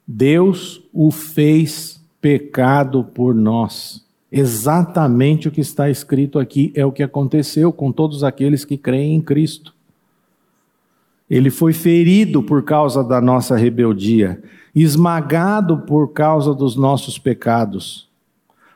[0.07, 4.05] Deus o fez pecado por nós.
[4.31, 9.15] Exatamente o que está escrito aqui é o que aconteceu com todos aqueles que creem
[9.15, 9.73] em Cristo.
[11.29, 14.41] Ele foi ferido por causa da nossa rebeldia,
[14.73, 18.07] esmagado por causa dos nossos pecados.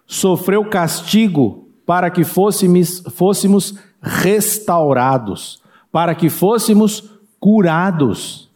[0.05, 8.49] Sofreu castigo para que fôssemos, fôssemos restaurados, para que fôssemos curados.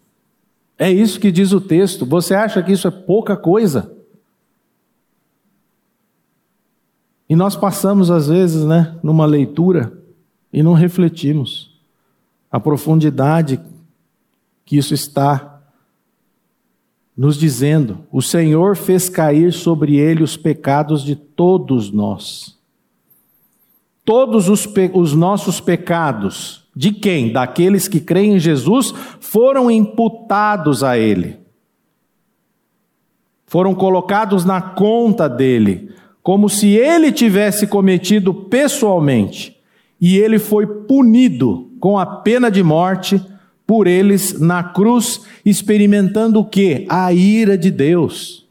[0.77, 2.05] É isso que diz o texto.
[2.05, 3.91] Você acha que isso é pouca coisa?
[7.29, 9.97] E nós passamos, às vezes, né, numa leitura
[10.51, 11.73] e não refletimos
[12.51, 13.59] a profundidade
[14.65, 15.61] que isso está
[17.15, 17.99] nos dizendo.
[18.11, 22.57] O Senhor fez cair sobre ele os pecados de todos nós.
[24.03, 27.31] Todos os, os nossos pecados, de quem?
[27.31, 31.39] Daqueles que creem em Jesus, foram imputados a ele.
[33.47, 35.93] Foram colocados na conta dele
[36.25, 39.55] como se ele tivesse cometido pessoalmente,
[40.01, 43.23] e ele foi punido com a pena de morte
[43.65, 46.85] por eles na cruz, experimentando o que?
[46.89, 48.45] A ira de Deus.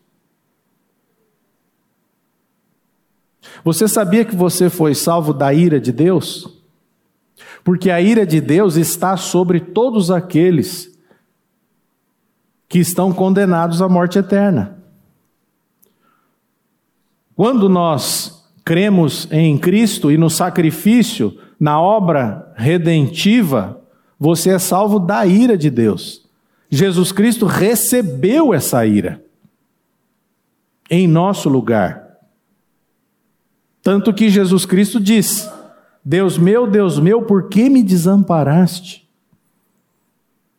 [3.63, 6.63] Você sabia que você foi salvo da ira de Deus?
[7.63, 10.93] Porque a ira de Deus está sobre todos aqueles
[12.69, 14.79] que estão condenados à morte eterna.
[17.35, 23.81] Quando nós cremos em Cristo e no sacrifício, na obra redentiva,
[24.25, 26.25] você é salvo da ira de Deus.
[26.71, 29.23] Jesus Cristo recebeu essa ira
[30.89, 32.21] em nosso lugar.
[33.83, 35.47] Tanto que Jesus Cristo diz:
[36.03, 39.07] Deus meu, Deus meu, por que me desamparaste?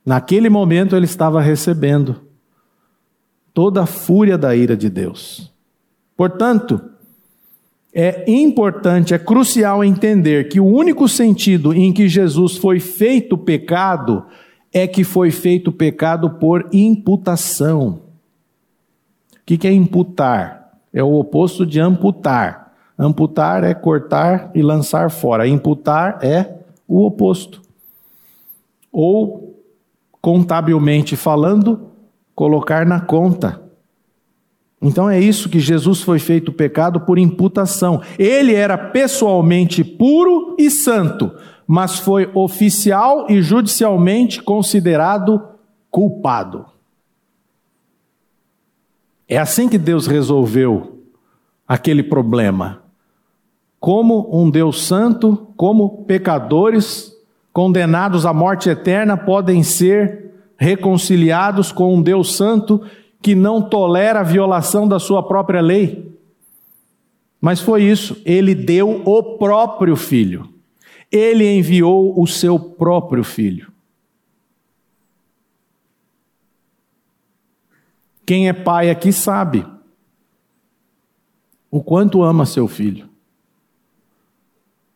[0.05, 2.22] Naquele momento ele estava recebendo
[3.51, 5.51] toda a fúria da ira de Deus.
[6.16, 6.80] Portanto,
[7.98, 14.26] é importante, é crucial entender que o único sentido em que Jesus foi feito pecado
[14.74, 18.02] é que foi feito pecado por imputação.
[19.32, 20.78] O que é imputar?
[20.91, 22.74] É o oposto de amputar.
[23.00, 25.48] Amputar é cortar e lançar fora.
[25.48, 26.54] Imputar é
[26.86, 27.62] o oposto.
[28.91, 29.64] Ou,
[30.22, 31.91] contabilmente falando,
[32.36, 33.64] colocar na conta.
[34.86, 38.04] Então é isso que Jesus foi feito pecado por imputação.
[38.20, 41.32] Ele era pessoalmente puro e santo,
[41.66, 45.42] mas foi oficial e judicialmente considerado
[45.90, 46.68] culpado.
[49.28, 51.00] É assim que Deus resolveu
[51.68, 52.84] aquele problema.
[53.80, 57.12] Como um Deus santo, como pecadores
[57.52, 62.84] condenados à morte eterna podem ser reconciliados com um Deus santo
[63.26, 66.16] que não tolera a violação da sua própria lei.
[67.42, 70.48] Mas foi isso, ele deu o próprio filho.
[71.12, 73.72] Ele enviou o seu próprio filho.
[78.24, 79.66] Quem é pai aqui sabe
[81.72, 83.10] o quanto ama seu filho.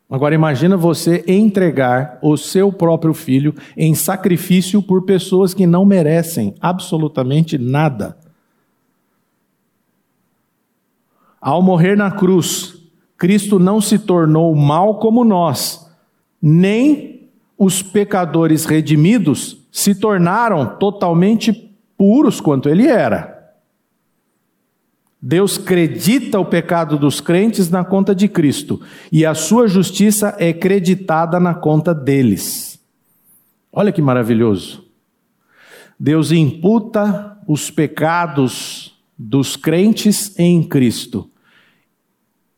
[0.10, 6.55] Agora imagina você entregar o seu próprio filho em sacrifício por pessoas que não merecem
[6.60, 8.18] absolutamente nada.
[11.39, 12.76] Ao morrer na cruz,
[13.18, 15.88] Cristo não se tornou mal como nós,
[16.41, 21.53] nem os pecadores redimidos se tornaram totalmente
[21.95, 23.39] puros quanto ele era.
[25.22, 30.53] Deus credita o pecado dos crentes na conta de Cristo e a sua justiça é
[30.53, 32.80] creditada na conta deles.
[33.72, 34.86] Olha que maravilhoso.
[35.99, 41.30] Deus imputa os pecados dos crentes em Cristo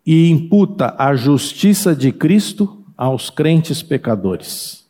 [0.05, 4.85] e imputa a justiça de Cristo aos crentes pecadores.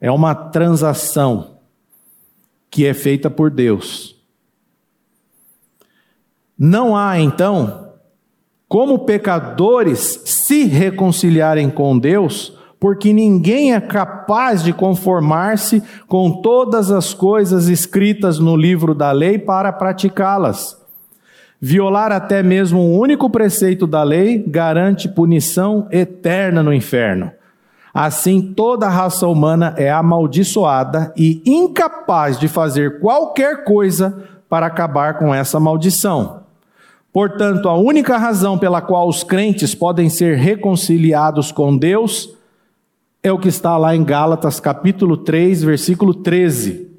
[0.00, 1.58] É uma transação
[2.68, 4.21] que é feita por Deus
[6.64, 7.88] não há, então,
[8.68, 17.12] como pecadores se reconciliarem com Deus, porque ninguém é capaz de conformar-se com todas as
[17.12, 20.80] coisas escritas no livro da lei para praticá-las.
[21.60, 27.32] Violar até mesmo um único preceito da lei garante punição eterna no inferno.
[27.92, 35.18] Assim, toda a raça humana é amaldiçoada e incapaz de fazer qualquer coisa para acabar
[35.18, 36.41] com essa maldição.
[37.12, 42.30] Portanto, a única razão pela qual os crentes podem ser reconciliados com Deus
[43.22, 46.90] é o que está lá em Gálatas capítulo 3, versículo 13.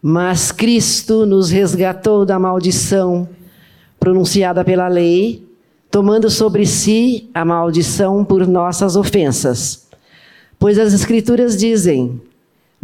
[0.00, 3.28] Mas Cristo nos resgatou da maldição
[3.98, 5.44] pronunciada pela lei,
[5.90, 9.88] tomando sobre si a maldição por nossas ofensas.
[10.58, 12.20] Pois as Escrituras dizem: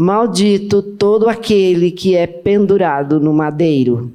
[0.01, 4.11] Maldito todo aquele que é pendurado no madeiro,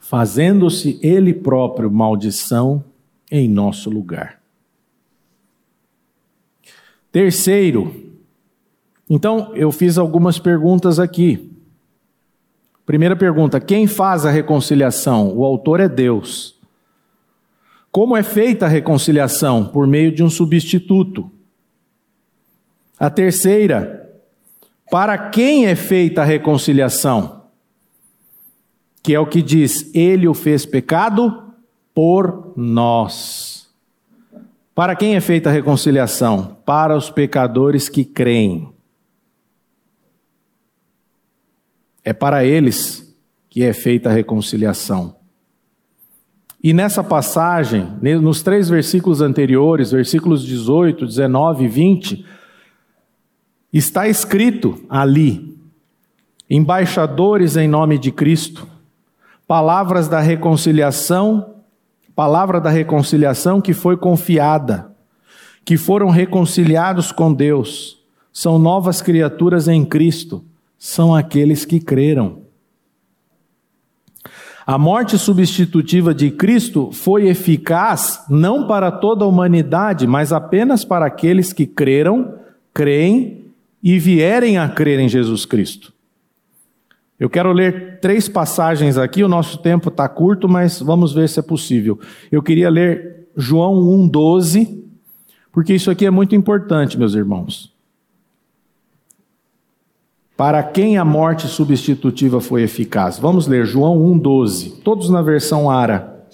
[0.00, 2.82] fazendo-se ele próprio maldição
[3.30, 4.40] em nosso lugar.
[7.12, 7.94] Terceiro,
[9.10, 11.52] então eu fiz algumas perguntas aqui.
[12.86, 15.36] Primeira pergunta: quem faz a reconciliação?
[15.36, 16.58] O autor é Deus.
[17.90, 19.66] Como é feita a reconciliação?
[19.66, 21.30] Por meio de um substituto.
[22.98, 24.01] A terceira,
[24.92, 27.46] para quem é feita a reconciliação?
[29.02, 31.54] Que é o que diz: Ele o fez pecado
[31.94, 33.70] por nós.
[34.74, 36.58] Para quem é feita a reconciliação?
[36.66, 38.70] Para os pecadores que creem.
[42.04, 43.16] É para eles
[43.48, 45.16] que é feita a reconciliação.
[46.62, 47.88] E nessa passagem,
[48.20, 52.26] nos três versículos anteriores, versículos 18, 19 e 20,
[53.72, 55.56] Está escrito ali:
[56.48, 58.68] embaixadores em nome de Cristo,
[59.48, 61.54] palavras da reconciliação,
[62.14, 64.92] palavra da reconciliação que foi confiada,
[65.64, 67.98] que foram reconciliados com Deus,
[68.30, 70.44] são novas criaturas em Cristo,
[70.78, 72.42] são aqueles que creram.
[74.66, 81.06] A morte substitutiva de Cristo foi eficaz não para toda a humanidade, mas apenas para
[81.06, 82.34] aqueles que creram,
[82.72, 83.41] creem
[83.82, 85.92] e vierem a crer em Jesus Cristo.
[87.18, 91.38] Eu quero ler três passagens aqui, o nosso tempo está curto, mas vamos ver se
[91.38, 91.98] é possível.
[92.30, 94.82] Eu queria ler João 1,12,
[95.52, 97.72] porque isso aqui é muito importante, meus irmãos.
[100.36, 103.18] Para quem a morte substitutiva foi eficaz?
[103.18, 106.26] Vamos ler João 1,12, todos na versão Ara.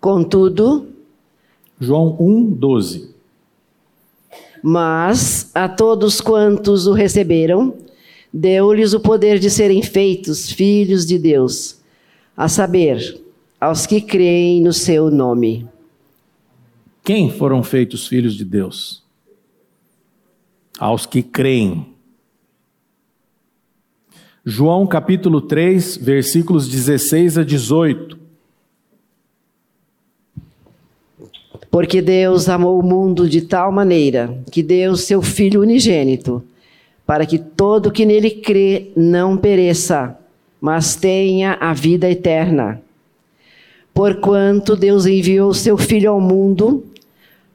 [0.00, 0.86] Contudo,
[1.80, 3.17] João 1,12.
[4.62, 7.76] Mas a todos quantos o receberam,
[8.32, 11.80] deu-lhes o poder de serem feitos filhos de Deus,
[12.36, 13.20] a saber,
[13.60, 15.66] aos que creem no seu nome.
[17.02, 19.02] Quem foram feitos filhos de Deus?
[20.78, 21.86] Aos que creem.
[24.44, 28.27] João capítulo 3, versículos 16 a 18.
[31.70, 36.42] Porque Deus amou o mundo de tal maneira que deu seu Filho unigênito,
[37.06, 40.16] para que todo que nele crê não pereça,
[40.60, 42.80] mas tenha a vida eterna.
[43.92, 46.84] Porquanto Deus enviou seu Filho ao mundo,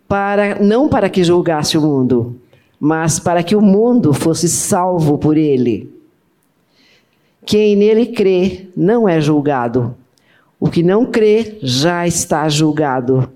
[0.07, 2.35] para não para que julgasse o mundo,
[2.79, 5.91] mas para que o mundo fosse salvo por ele.
[7.45, 9.95] Quem nele crê não é julgado.
[10.59, 13.29] O que não crê já está julgado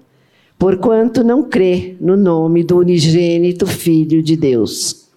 [0.58, 5.10] porquanto não crê no nome do unigênito Filho de Deus.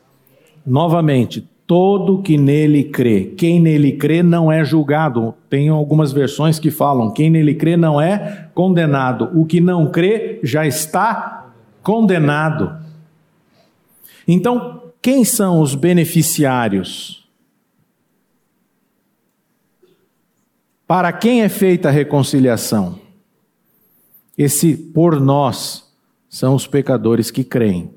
[0.67, 3.33] Novamente, todo que nele crê.
[3.37, 5.35] Quem nele crê não é julgado.
[5.49, 9.31] Tem algumas versões que falam: quem nele crê não é condenado.
[9.35, 12.77] O que não crê já está condenado.
[14.27, 17.29] Então, quem são os beneficiários?
[20.87, 23.10] Para quem é feita a reconciliação?
[24.43, 25.85] Esse por nós
[26.27, 27.91] são os pecadores que creem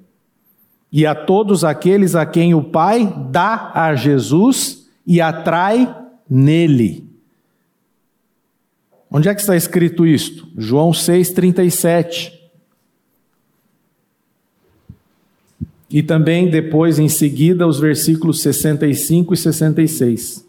[0.91, 5.95] e a todos aqueles a quem o Pai dá a Jesus e atrai
[6.29, 7.07] nele.
[9.09, 10.45] Onde é que está escrito isto?
[10.57, 12.33] João 6,37.
[15.89, 20.45] E também depois, em seguida, os versículos 65 e 66.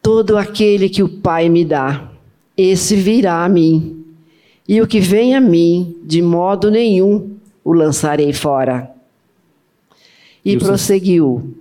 [0.00, 2.10] Todo aquele que o Pai me dá,
[2.56, 3.97] esse virá a mim,
[4.68, 7.30] e o que vem a mim, de modo nenhum
[7.64, 8.90] o lançarei fora.
[10.44, 11.54] E, prosseguiu: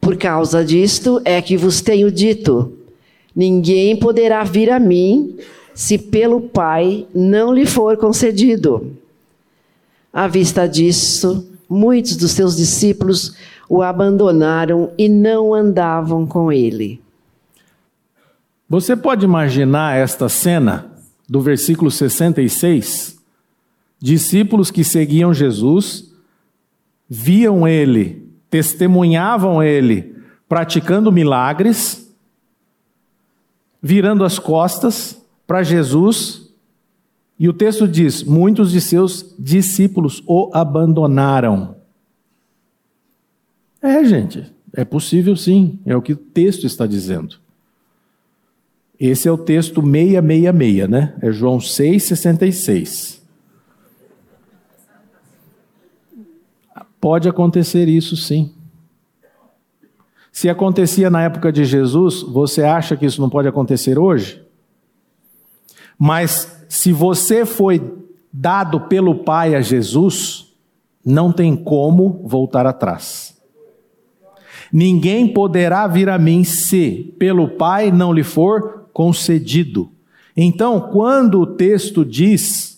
[0.00, 2.72] Por causa disto é que vos tenho dito:
[3.34, 5.36] ninguém poderá vir a mim
[5.74, 8.96] se pelo Pai não lhe for concedido.
[10.12, 13.34] À vista disso, muitos dos seus discípulos
[13.68, 17.00] o abandonaram e não andavam com ele.
[18.68, 20.89] Você pode imaginar esta cena
[21.30, 23.16] do versículo 66?
[24.00, 26.12] Discípulos que seguiam Jesus,
[27.08, 30.16] viam ele, testemunhavam ele
[30.48, 32.12] praticando milagres,
[33.80, 36.52] virando as costas para Jesus,
[37.38, 41.76] e o texto diz: muitos de seus discípulos o abandonaram.
[43.80, 47.39] É, gente, é possível sim, é o que o texto está dizendo.
[49.00, 51.14] Esse é o texto 666, né?
[51.22, 53.18] É João 6,66.
[57.00, 58.52] Pode acontecer isso sim.
[60.30, 64.42] Se acontecia na época de Jesus, você acha que isso não pode acontecer hoje?
[65.98, 67.82] Mas se você foi
[68.30, 70.54] dado pelo Pai a Jesus,
[71.04, 73.34] não tem como voltar atrás.
[74.70, 79.90] Ninguém poderá vir a mim se pelo Pai não lhe for concedido.
[80.36, 82.70] Então, quando o texto diz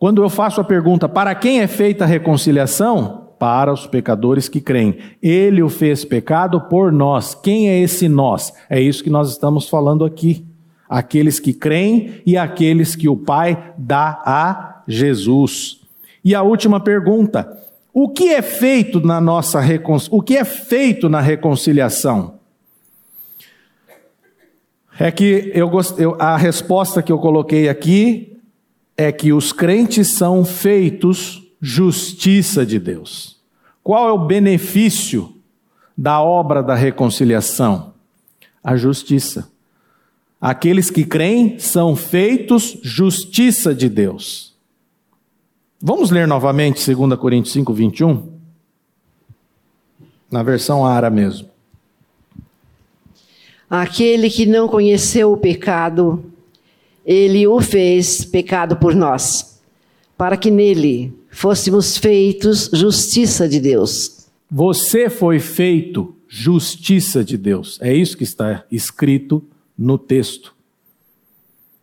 [0.00, 3.28] quando eu faço a pergunta, para quem é feita a reconciliação?
[3.38, 4.96] Para os pecadores que creem.
[5.22, 7.34] Ele o fez pecado por nós.
[7.34, 8.50] Quem é esse nós?
[8.70, 10.42] É isso que nós estamos falando aqui.
[10.88, 15.80] Aqueles que creem e aqueles que o Pai dá a Jesus.
[16.24, 17.46] E a última pergunta:
[17.92, 19.60] o que é feito na nossa
[20.10, 22.39] o que é feito na reconciliação?
[25.02, 28.38] É que eu, eu a resposta que eu coloquei aqui
[28.98, 33.40] é que os crentes são feitos justiça de Deus.
[33.82, 35.34] Qual é o benefício
[35.96, 37.94] da obra da reconciliação?
[38.62, 39.50] A justiça.
[40.38, 44.54] Aqueles que creem são feitos justiça de Deus.
[45.80, 48.32] Vamos ler novamente 2 Coríntios 5, 21?
[50.30, 51.49] Na versão Ara mesmo.
[53.70, 56.24] Aquele que não conheceu o pecado,
[57.06, 59.60] ele o fez pecado por nós,
[60.18, 64.26] para que nele fôssemos feitos justiça de Deus.
[64.50, 67.78] Você foi feito justiça de Deus.
[67.80, 69.40] É isso que está escrito
[69.78, 70.52] no texto.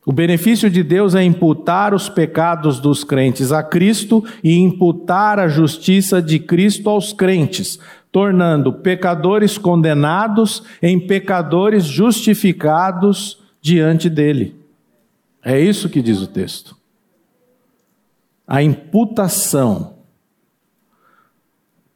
[0.05, 5.49] O benefício de Deus é imputar os pecados dos crentes a Cristo e imputar a
[5.49, 7.77] justiça de Cristo aos crentes,
[8.11, 14.55] tornando pecadores condenados em pecadores justificados diante dele.
[15.43, 16.75] É isso que diz o texto.
[18.47, 19.95] A imputação.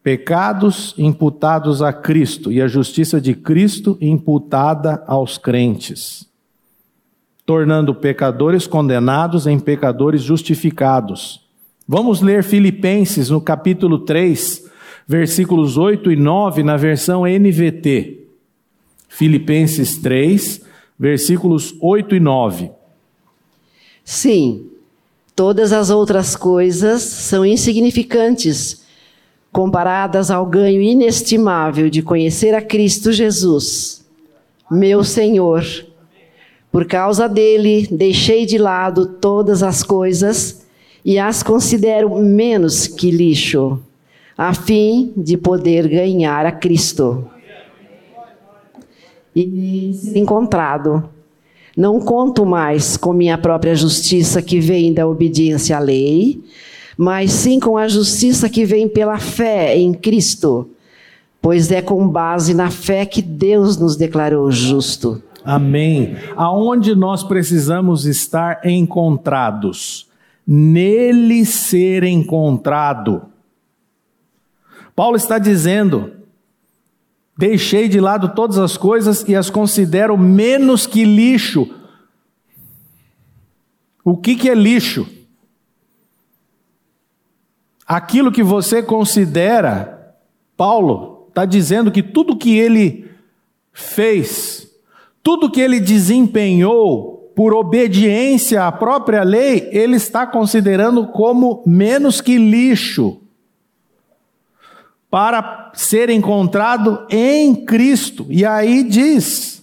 [0.04, 6.28] Pecados imputados a Cristo e a justiça de Cristo imputada aos crentes,
[7.46, 11.42] tornando pecadores condenados em pecadores justificados.
[11.88, 14.71] Vamos ler Filipenses no capítulo 3,
[15.08, 18.20] versículos 8 e 9, na versão NVT.
[19.10, 20.62] Filipenses 3,
[20.98, 22.72] versículos 8 e 9.
[24.04, 24.68] Sim,
[25.36, 28.86] todas as outras coisas são insignificantes
[29.52, 34.06] comparadas ao ganho inestimável de conhecer a Cristo Jesus,
[34.70, 35.66] meu Senhor.
[36.72, 40.66] Por causa dele, deixei de lado todas as coisas
[41.04, 43.80] e as considero menos que lixo,
[44.42, 47.30] a fim de poder ganhar a Cristo.
[49.36, 51.08] E encontrado
[51.78, 56.42] não conto mais com minha própria justiça que vem da obediência à lei,
[56.98, 60.68] mas sim com a justiça que vem pela fé em Cristo,
[61.40, 65.22] pois é com base na fé que Deus nos declarou justo.
[65.46, 66.16] Amém.
[66.36, 70.08] Aonde nós precisamos estar encontrados?
[70.48, 73.30] Nele ser encontrado.
[74.96, 76.12] Paulo está dizendo:
[77.38, 81.68] deixei de lado todas as coisas e as considero menos que lixo.
[84.04, 85.08] O que, que é lixo?
[87.86, 90.16] Aquilo que você considera,
[90.58, 93.10] Paulo está dizendo que tudo que ele
[93.72, 94.68] fez,
[95.22, 102.38] tudo que ele desempenhou por obediência à própria lei, ele está considerando como menos que
[102.38, 103.21] lixo
[105.12, 108.26] para ser encontrado em Cristo.
[108.30, 109.62] E aí diz: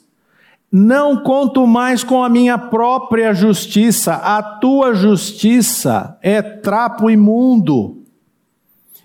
[0.70, 7.96] Não conto mais com a minha própria justiça, a tua justiça é trapo imundo.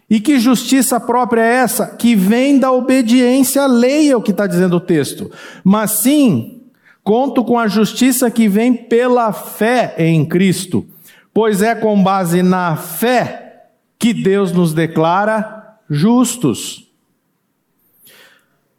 [0.09, 1.87] E que justiça própria é essa?
[1.87, 5.31] Que vem da obediência à lei, é o que está dizendo o texto.
[5.63, 6.61] Mas sim,
[7.01, 10.85] conto com a justiça que vem pela fé em Cristo,
[11.33, 15.62] pois é com base na fé que Deus nos declara
[15.93, 16.87] justos.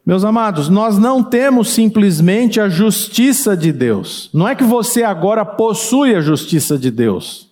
[0.05, 4.29] Meus amados, nós não temos simplesmente a justiça de Deus.
[4.31, 7.49] Não é que você agora possui a justiça de Deus.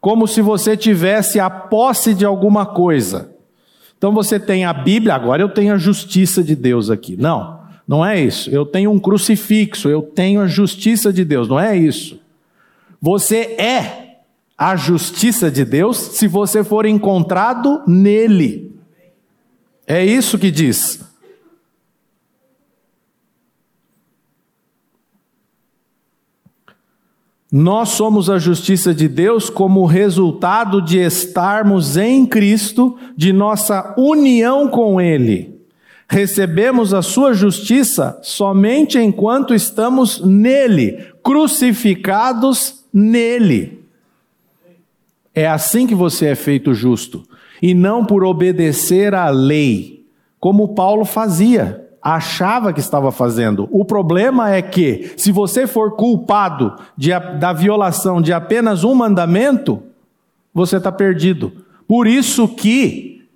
[0.00, 3.30] Como se você tivesse a posse de alguma coisa.
[3.98, 7.16] Então você tem a Bíblia, agora eu tenho a justiça de Deus aqui.
[7.16, 8.50] Não, não é isso.
[8.50, 11.48] Eu tenho um crucifixo, eu tenho a justiça de Deus.
[11.48, 12.20] Não é isso.
[13.00, 14.03] Você é
[14.56, 18.72] a justiça de Deus se você for encontrado nele.
[19.86, 21.00] É isso que diz.
[27.56, 34.66] Nós somos a justiça de Deus como resultado de estarmos em Cristo, de nossa união
[34.66, 35.60] com Ele.
[36.08, 43.83] Recebemos a Sua justiça somente enquanto estamos nele, crucificados nele.
[45.34, 47.26] É assim que você é feito justo,
[47.60, 50.06] e não por obedecer à lei,
[50.38, 53.66] como Paulo fazia, achava que estava fazendo.
[53.72, 59.82] O problema é que, se você for culpado de, da violação de apenas um mandamento,
[60.52, 61.50] você está perdido.
[61.88, 63.26] Por isso que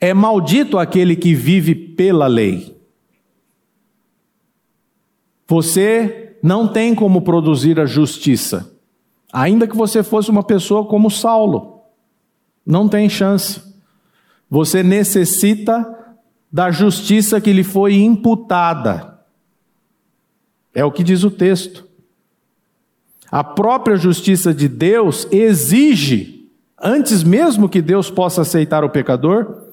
[0.00, 2.76] é maldito aquele que vive pela lei.
[5.48, 8.72] Você não tem como produzir a justiça.
[9.38, 11.82] Ainda que você fosse uma pessoa como Saulo,
[12.64, 13.60] não tem chance.
[14.48, 15.86] Você necessita
[16.50, 19.20] da justiça que lhe foi imputada.
[20.74, 21.86] É o que diz o texto.
[23.30, 26.50] A própria justiça de Deus exige,
[26.82, 29.65] antes mesmo que Deus possa aceitar o pecador,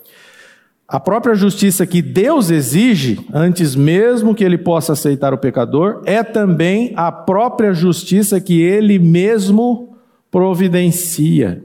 [0.88, 6.24] a própria justiça que Deus exige, antes mesmo que ele possa aceitar o pecador, é
[6.24, 9.98] também a própria justiça que ele mesmo
[10.30, 11.64] providencia.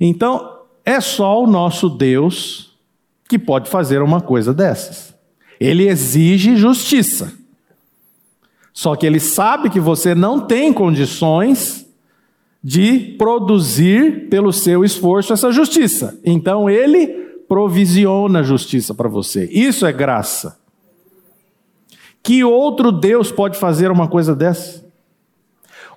[0.00, 2.76] Então, é só o nosso Deus
[3.28, 5.14] que pode fazer uma coisa dessas.
[5.58, 7.32] Ele exige justiça.
[8.72, 11.86] Só que ele sabe que você não tem condições
[12.62, 16.18] de produzir pelo seu esforço essa justiça.
[16.24, 17.19] Então ele
[17.50, 19.48] provisiona justiça para você.
[19.50, 20.60] Isso é graça.
[22.22, 24.86] Que outro Deus pode fazer uma coisa dessa?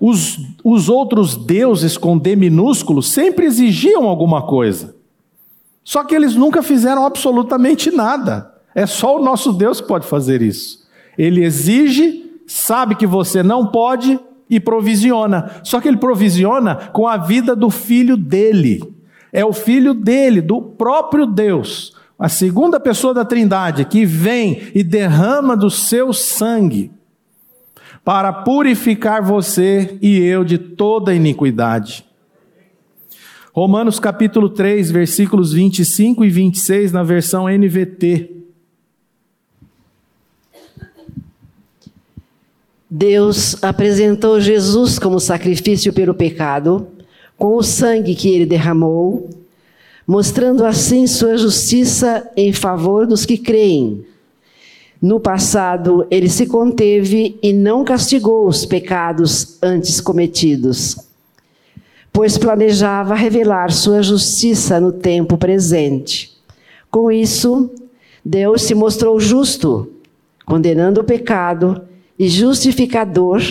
[0.02, 4.96] Os, os outros deuses com D minúsculo sempre exigiam alguma coisa.
[5.84, 8.52] Só que eles nunca fizeram absolutamente nada.
[8.74, 10.88] É só o nosso Deus que pode fazer isso.
[11.16, 15.62] Ele exige, sabe que você não pode e provisiona.
[15.64, 18.82] Só que ele provisiona com a vida do filho dele
[19.34, 24.84] é o filho dele, do próprio Deus, a segunda pessoa da Trindade, que vem e
[24.84, 26.92] derrama do seu sangue
[28.06, 32.06] para purificar você e eu de toda iniquidade.
[33.52, 38.30] Romanos capítulo 3, versículos 25 e 26, na versão NVT.
[42.90, 46.88] Deus apresentou Jesus como sacrifício pelo pecado
[47.38, 49.30] com o sangue que ele derramou,
[50.06, 54.06] mostrando assim sua justiça em favor dos que creem.
[55.02, 60.98] No passado, ele se conteve e não castigou os pecados antes cometidos,
[62.12, 66.32] pois planejava revelar sua justiça no tempo presente.
[66.90, 67.70] Com isso,
[68.24, 69.92] Deus se mostrou justo,
[70.46, 71.82] condenando o pecado,
[72.18, 73.42] e justificador,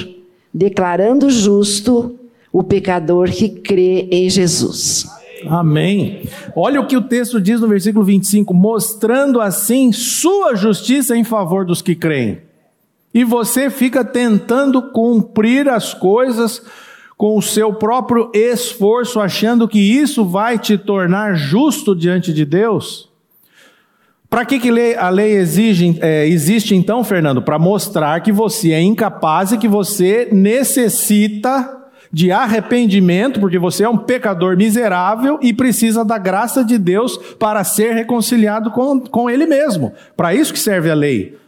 [0.54, 2.18] declarando justo
[2.52, 5.06] o pecador que crê em Jesus.
[5.46, 6.28] Amém.
[6.54, 11.64] Olha o que o texto diz no versículo 25: mostrando assim sua justiça em favor
[11.64, 12.38] dos que creem.
[13.14, 16.62] E você fica tentando cumprir as coisas
[17.16, 23.10] com o seu próprio esforço, achando que isso vai te tornar justo diante de Deus?
[24.30, 27.42] Para que, que a lei exige, é, existe então, Fernando?
[27.42, 31.81] Para mostrar que você é incapaz e que você necessita
[32.12, 37.64] de arrependimento, porque você é um pecador miserável e precisa da graça de Deus para
[37.64, 39.94] ser reconciliado com, com Ele mesmo.
[40.14, 41.38] Para isso que serve a lei.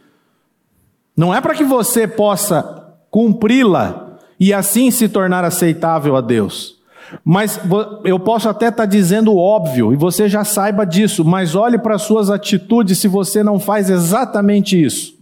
[1.15, 6.75] Não é para que você possa cumpri-la e assim se tornar aceitável a Deus.
[7.23, 7.59] Mas
[8.03, 11.99] eu posso até estar tá dizendo óbvio, e você já saiba disso, mas olhe para
[11.99, 15.15] suas atitudes se você não faz exatamente isso.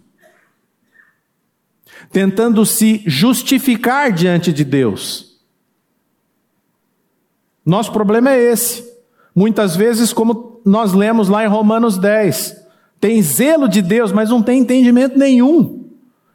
[2.12, 5.33] Tentando se justificar diante de Deus.
[7.66, 8.84] Nosso problema é esse.
[9.36, 12.64] Muitas vezes, como nós lemos lá em Romanos 10,
[13.00, 15.84] tem zelo de Deus, mas não tem entendimento nenhum.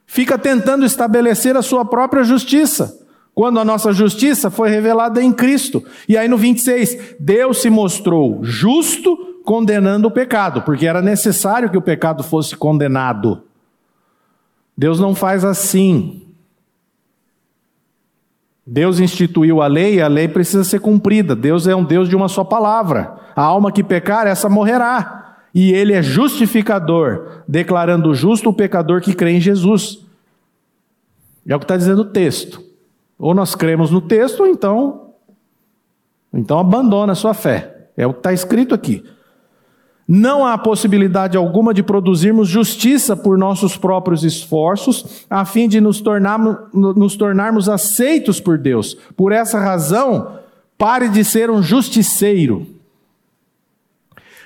[0.06, 2.98] Fica tentando estabelecer a sua própria justiça,
[3.34, 5.84] quando a nossa justiça foi revelada em Cristo.
[6.08, 11.78] E aí no 26, Deus se mostrou justo condenando o pecado, porque era necessário que
[11.78, 13.42] o pecado fosse condenado.
[14.76, 16.27] Deus não faz assim.
[18.70, 21.34] Deus instituiu a lei e a lei precisa ser cumprida.
[21.34, 23.16] Deus é um Deus de uma só palavra.
[23.34, 25.38] A alma que pecar, essa morrerá.
[25.54, 30.04] E ele é justificador, declarando justo o pecador que crê em Jesus.
[31.46, 32.62] É o que está dizendo o texto.
[33.18, 35.12] Ou nós cremos no texto, ou então,
[36.30, 37.88] então abandona a sua fé.
[37.96, 39.02] É o que está escrito aqui.
[40.10, 46.00] Não há possibilidade alguma de produzirmos justiça por nossos próprios esforços, a fim de nos
[46.00, 48.96] tornarmos, nos tornarmos aceitos por Deus.
[49.14, 50.38] Por essa razão,
[50.78, 52.66] pare de ser um justiceiro.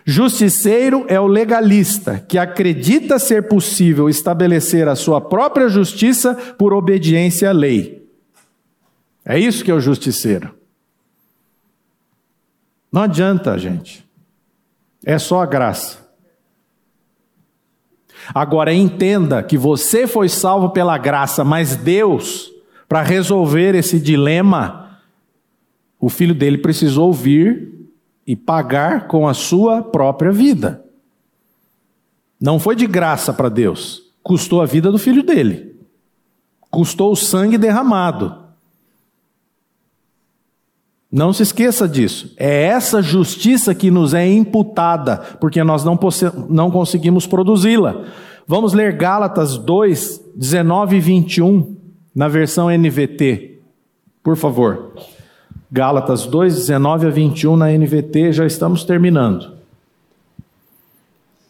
[0.04, 7.50] Justiceiro é o legalista que acredita ser possível estabelecer a sua própria justiça por obediência
[7.50, 8.04] à lei.
[9.24, 10.52] É isso que é o justiceiro.
[12.90, 14.04] Não adianta, gente.
[15.04, 16.02] É só a graça.
[18.34, 22.52] Agora entenda que você foi salvo pela graça, mas Deus,
[22.88, 25.00] para resolver esse dilema,
[25.98, 27.72] o filho dele precisou vir
[28.26, 30.84] e pagar com a sua própria vida.
[32.40, 35.76] Não foi de graça para Deus, custou a vida do filho dele,
[36.70, 38.41] custou o sangue derramado.
[41.12, 42.32] Não se esqueça disso.
[42.38, 45.98] É essa justiça que nos é imputada, porque nós não,
[46.48, 48.06] não conseguimos produzi-la.
[48.46, 51.76] Vamos ler Gálatas 2, 19 e 21,
[52.14, 53.58] na versão NVT.
[54.22, 54.94] Por favor.
[55.70, 59.52] Gálatas 2, 19 a 21 na NVT, já estamos terminando.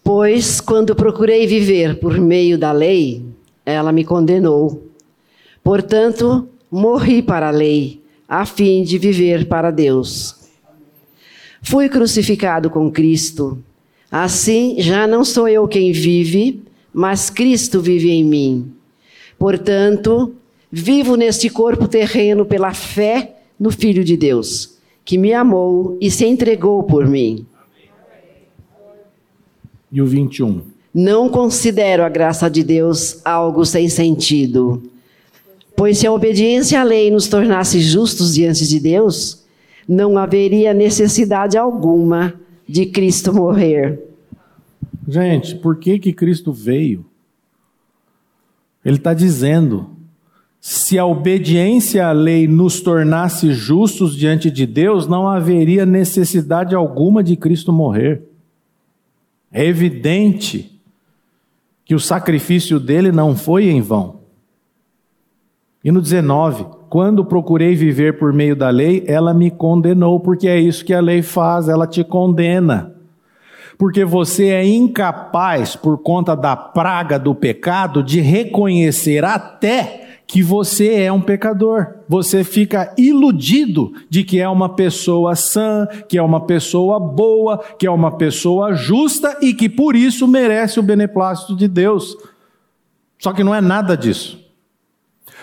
[0.02, 3.24] Pois, quando procurei viver por meio da lei,
[3.64, 4.88] ela me condenou.
[5.62, 8.01] Portanto, morri para a lei
[8.32, 10.36] a fim de viver para Deus.
[11.60, 13.62] Fui crucificado com Cristo.
[14.10, 16.62] Assim, já não sou eu quem vive,
[16.94, 18.72] mas Cristo vive em mim.
[19.38, 20.34] Portanto,
[20.70, 26.24] vivo neste corpo terreno pela fé no Filho de Deus, que me amou e se
[26.24, 27.44] entregou por mim.
[29.92, 30.62] E o 21.
[30.94, 34.90] Não considero a graça de Deus algo sem sentido
[35.82, 39.44] Pois se a obediência à lei nos tornasse justos diante de Deus,
[39.88, 42.34] não haveria necessidade alguma
[42.68, 44.00] de Cristo morrer.
[45.08, 47.04] Gente, por que que Cristo veio?
[48.84, 49.90] Ele está dizendo:
[50.60, 57.24] se a obediência à lei nos tornasse justos diante de Deus, não haveria necessidade alguma
[57.24, 58.22] de Cristo morrer.
[59.50, 60.80] É evidente
[61.84, 64.21] que o sacrifício dele não foi em vão.
[65.84, 70.60] E no 19, quando procurei viver por meio da lei, ela me condenou, porque é
[70.60, 72.92] isso que a lei faz, ela te condena.
[73.76, 80.94] Porque você é incapaz, por conta da praga do pecado, de reconhecer até que você
[80.94, 81.94] é um pecador.
[82.08, 87.86] Você fica iludido de que é uma pessoa sã, que é uma pessoa boa, que
[87.86, 92.16] é uma pessoa justa e que por isso merece o beneplácito de Deus.
[93.18, 94.41] Só que não é nada disso.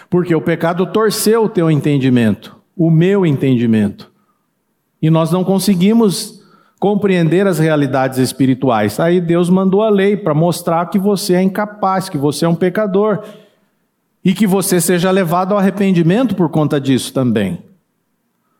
[0.09, 4.11] Porque o pecado torceu o teu entendimento, o meu entendimento.
[5.01, 6.39] E nós não conseguimos
[6.79, 8.99] compreender as realidades espirituais.
[8.99, 12.55] Aí Deus mandou a lei para mostrar que você é incapaz, que você é um
[12.55, 13.23] pecador
[14.23, 17.61] e que você seja levado ao arrependimento por conta disso também.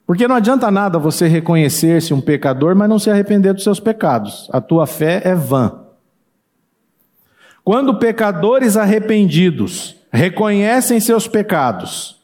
[0.05, 4.49] Porque não adianta nada você reconhecer-se um pecador, mas não se arrepender dos seus pecados.
[4.51, 5.81] A tua fé é vã.
[7.63, 12.19] Quando pecadores arrependidos reconhecem seus pecados,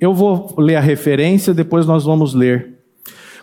[0.00, 2.74] eu vou ler a referência, depois nós vamos ler.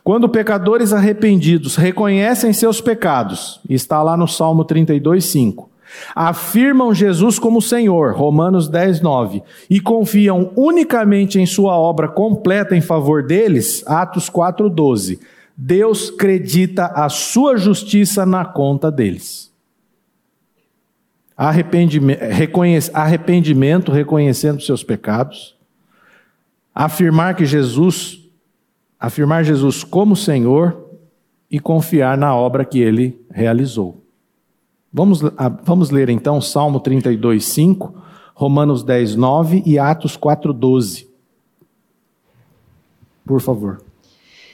[0.04, 5.72] Quando pecadores arrependidos reconhecem seus pecados, está lá no Salmo 32, 5
[6.16, 12.82] afirmam Jesus como Senhor, Romanos 10, 9, e confiam unicamente em Sua obra completa em
[12.82, 15.20] favor deles, Atos 4, 12,
[15.56, 19.51] Deus acredita a sua justiça na conta deles.
[21.44, 22.22] Arrependimento,
[22.94, 25.56] arrependimento reconhecendo seus pecados,
[26.72, 28.30] afirmar que Jesus,
[29.00, 30.88] afirmar Jesus como Senhor
[31.50, 34.04] e confiar na obra que ele realizou.
[34.94, 35.22] Vamos,
[35.64, 37.92] vamos ler então Salmo 32, 5,
[38.36, 41.10] Romanos 10, 9 e Atos 4, 12.
[43.26, 43.82] Por favor.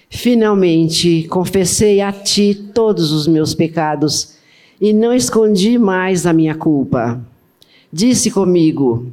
[0.10, 4.37] Finalmente confessei a ti todos os meus pecados
[4.80, 7.20] e não escondi mais a minha culpa.
[7.92, 9.08] Disse comigo: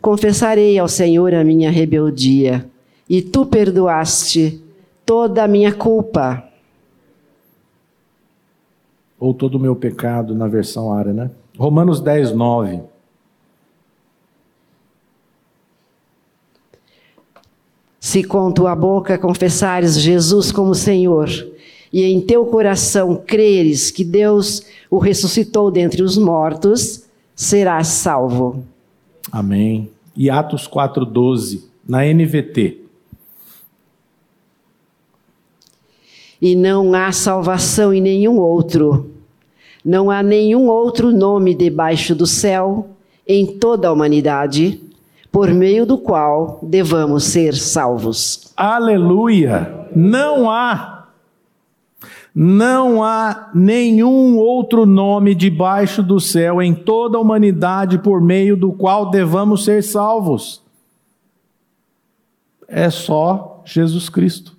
[0.00, 2.66] Confessarei ao Senhor a minha rebeldia,
[3.08, 4.62] e tu perdoaste
[5.04, 6.48] toda a minha culpa
[9.22, 11.30] ou todo o meu pecado na versão área, né?
[11.56, 12.80] Romanos 10, 9.
[18.00, 21.28] Se com tua boca confessares Jesus como Senhor,
[21.92, 28.64] e em teu coração creres que Deus o ressuscitou dentre os mortos, serás salvo.
[29.30, 29.90] Amém.
[30.16, 32.78] E Atos 4,12, na NVT.
[36.40, 39.10] E não há salvação em nenhum outro,
[39.84, 42.88] não há nenhum outro nome debaixo do céu
[43.26, 44.80] em toda a humanidade
[45.30, 48.52] por meio do qual devamos ser salvos.
[48.56, 49.88] Aleluia!
[49.94, 51.01] Não há
[52.34, 58.72] não há nenhum outro nome debaixo do céu em toda a humanidade por meio do
[58.72, 60.62] qual devamos ser salvos.
[62.66, 64.56] É só Jesus Cristo.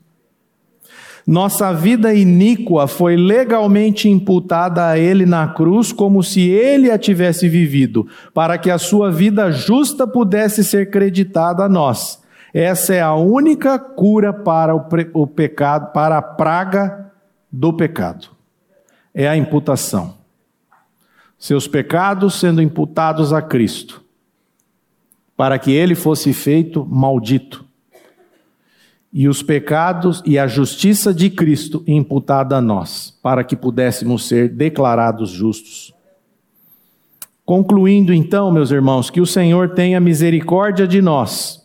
[1.26, 7.48] Nossa vida iníqua foi legalmente imputada a ele na cruz, como se ele a tivesse
[7.48, 12.22] vivido, para que a sua vida justa pudesse ser creditada a nós.
[12.54, 17.03] Essa é a única cura para o, pecado, para a praga
[17.54, 18.30] do pecado.
[19.14, 20.18] É a imputação.
[21.38, 24.02] Seus pecados sendo imputados a Cristo,
[25.38, 27.64] para que ele fosse feito maldito
[29.12, 34.50] e os pecados e a justiça de Cristo imputada a nós, para que pudéssemos ser
[34.50, 35.94] declarados justos.
[37.46, 41.64] Concluindo então, meus irmãos, que o Senhor tenha misericórdia de nós,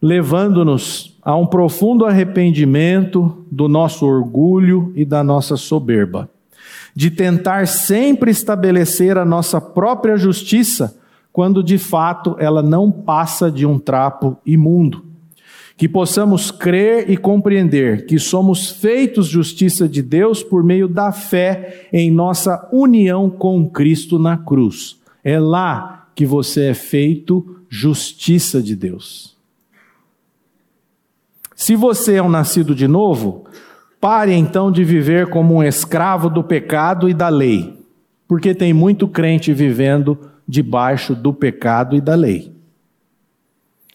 [0.00, 6.28] levando-nos a um profundo arrependimento do nosso orgulho e da nossa soberba,
[6.94, 10.98] de tentar sempre estabelecer a nossa própria justiça,
[11.32, 15.14] quando de fato ela não passa de um trapo imundo
[15.76, 21.88] que possamos crer e compreender que somos feitos justiça de Deus por meio da fé
[21.92, 24.98] em nossa união com Cristo na cruz.
[25.22, 29.33] É lá que você é feito justiça de Deus.
[31.54, 33.44] Se você é um nascido de novo,
[34.00, 37.78] pare então de viver como um escravo do pecado e da lei,
[38.26, 42.52] porque tem muito crente vivendo debaixo do pecado e da lei.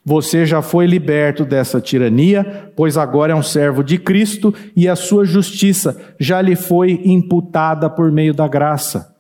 [0.04, 4.96] Você já foi liberto dessa tirania, pois agora é um servo de Cristo e a
[4.96, 9.16] sua justiça já lhe foi imputada por meio da graça.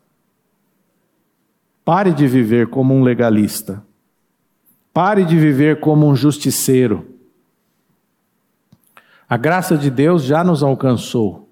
[1.85, 3.83] Pare de viver como um legalista.
[4.93, 7.18] Pare de viver como um justiceiro.
[9.29, 11.47] A graça de Deus já nos alcançou.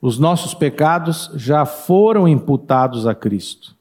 [0.00, 3.74] Os nossos pecados já foram imputados a Cristo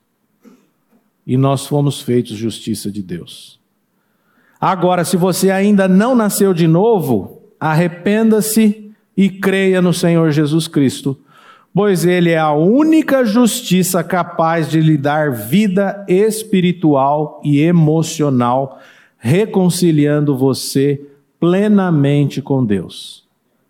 [1.28, 3.60] e nós fomos feitos justiça de Deus.
[4.60, 11.16] Agora, se você ainda não nasceu de novo, arrependa-se e creia no Senhor Jesus Cristo,
[11.74, 18.80] pois Ele é a única justiça capaz de lhe dar vida espiritual e emocional,
[19.18, 21.02] reconciliando você
[21.46, 23.24] plenamente com Deus.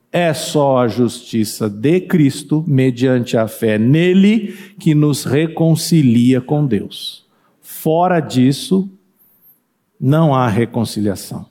[0.09, 7.25] É só a justiça de Cristo, mediante a fé nele, que nos reconcilia com Deus.
[7.61, 8.89] Fora disso,
[9.99, 11.47] não há reconciliação.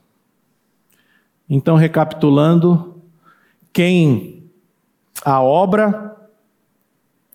[1.47, 2.95] Então, recapitulando,
[3.71, 4.45] quem
[5.23, 6.17] a obra,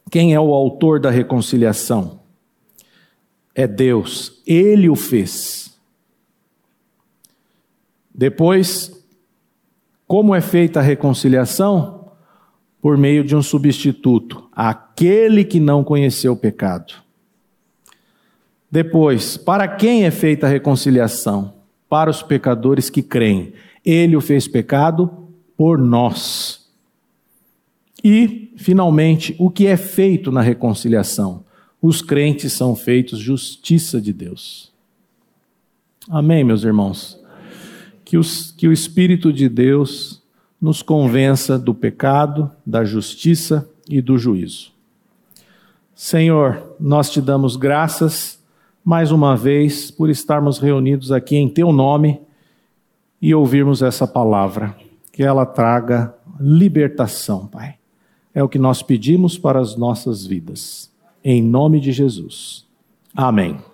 [0.10, 2.22] quem é o autor da reconciliação?
[3.54, 5.59] É Deus, ele o fez.
[8.20, 8.92] Depois,
[10.06, 12.12] como é feita a reconciliação?
[12.82, 16.96] Por meio de um substituto, aquele que não conheceu o pecado.
[18.70, 21.54] Depois, para quem é feita a reconciliação?
[21.88, 23.54] Para os pecadores que creem.
[23.86, 26.70] Ele o fez pecado por nós.
[28.04, 31.46] E, finalmente, o que é feito na reconciliação?
[31.82, 34.74] Os crentes são feitos justiça de Deus.
[36.10, 37.19] Amém, meus irmãos?
[38.10, 40.20] Que, os, que o Espírito de Deus
[40.60, 44.72] nos convença do pecado, da justiça e do juízo.
[45.94, 48.44] Senhor, nós te damos graças
[48.84, 52.20] mais uma vez por estarmos reunidos aqui em Teu nome
[53.22, 54.76] e ouvirmos essa palavra,
[55.14, 57.76] que ela traga libertação, Pai.
[58.34, 60.92] É o que nós pedimos para as nossas vidas.
[61.24, 62.66] Em nome de Jesus.
[63.16, 63.69] Amém.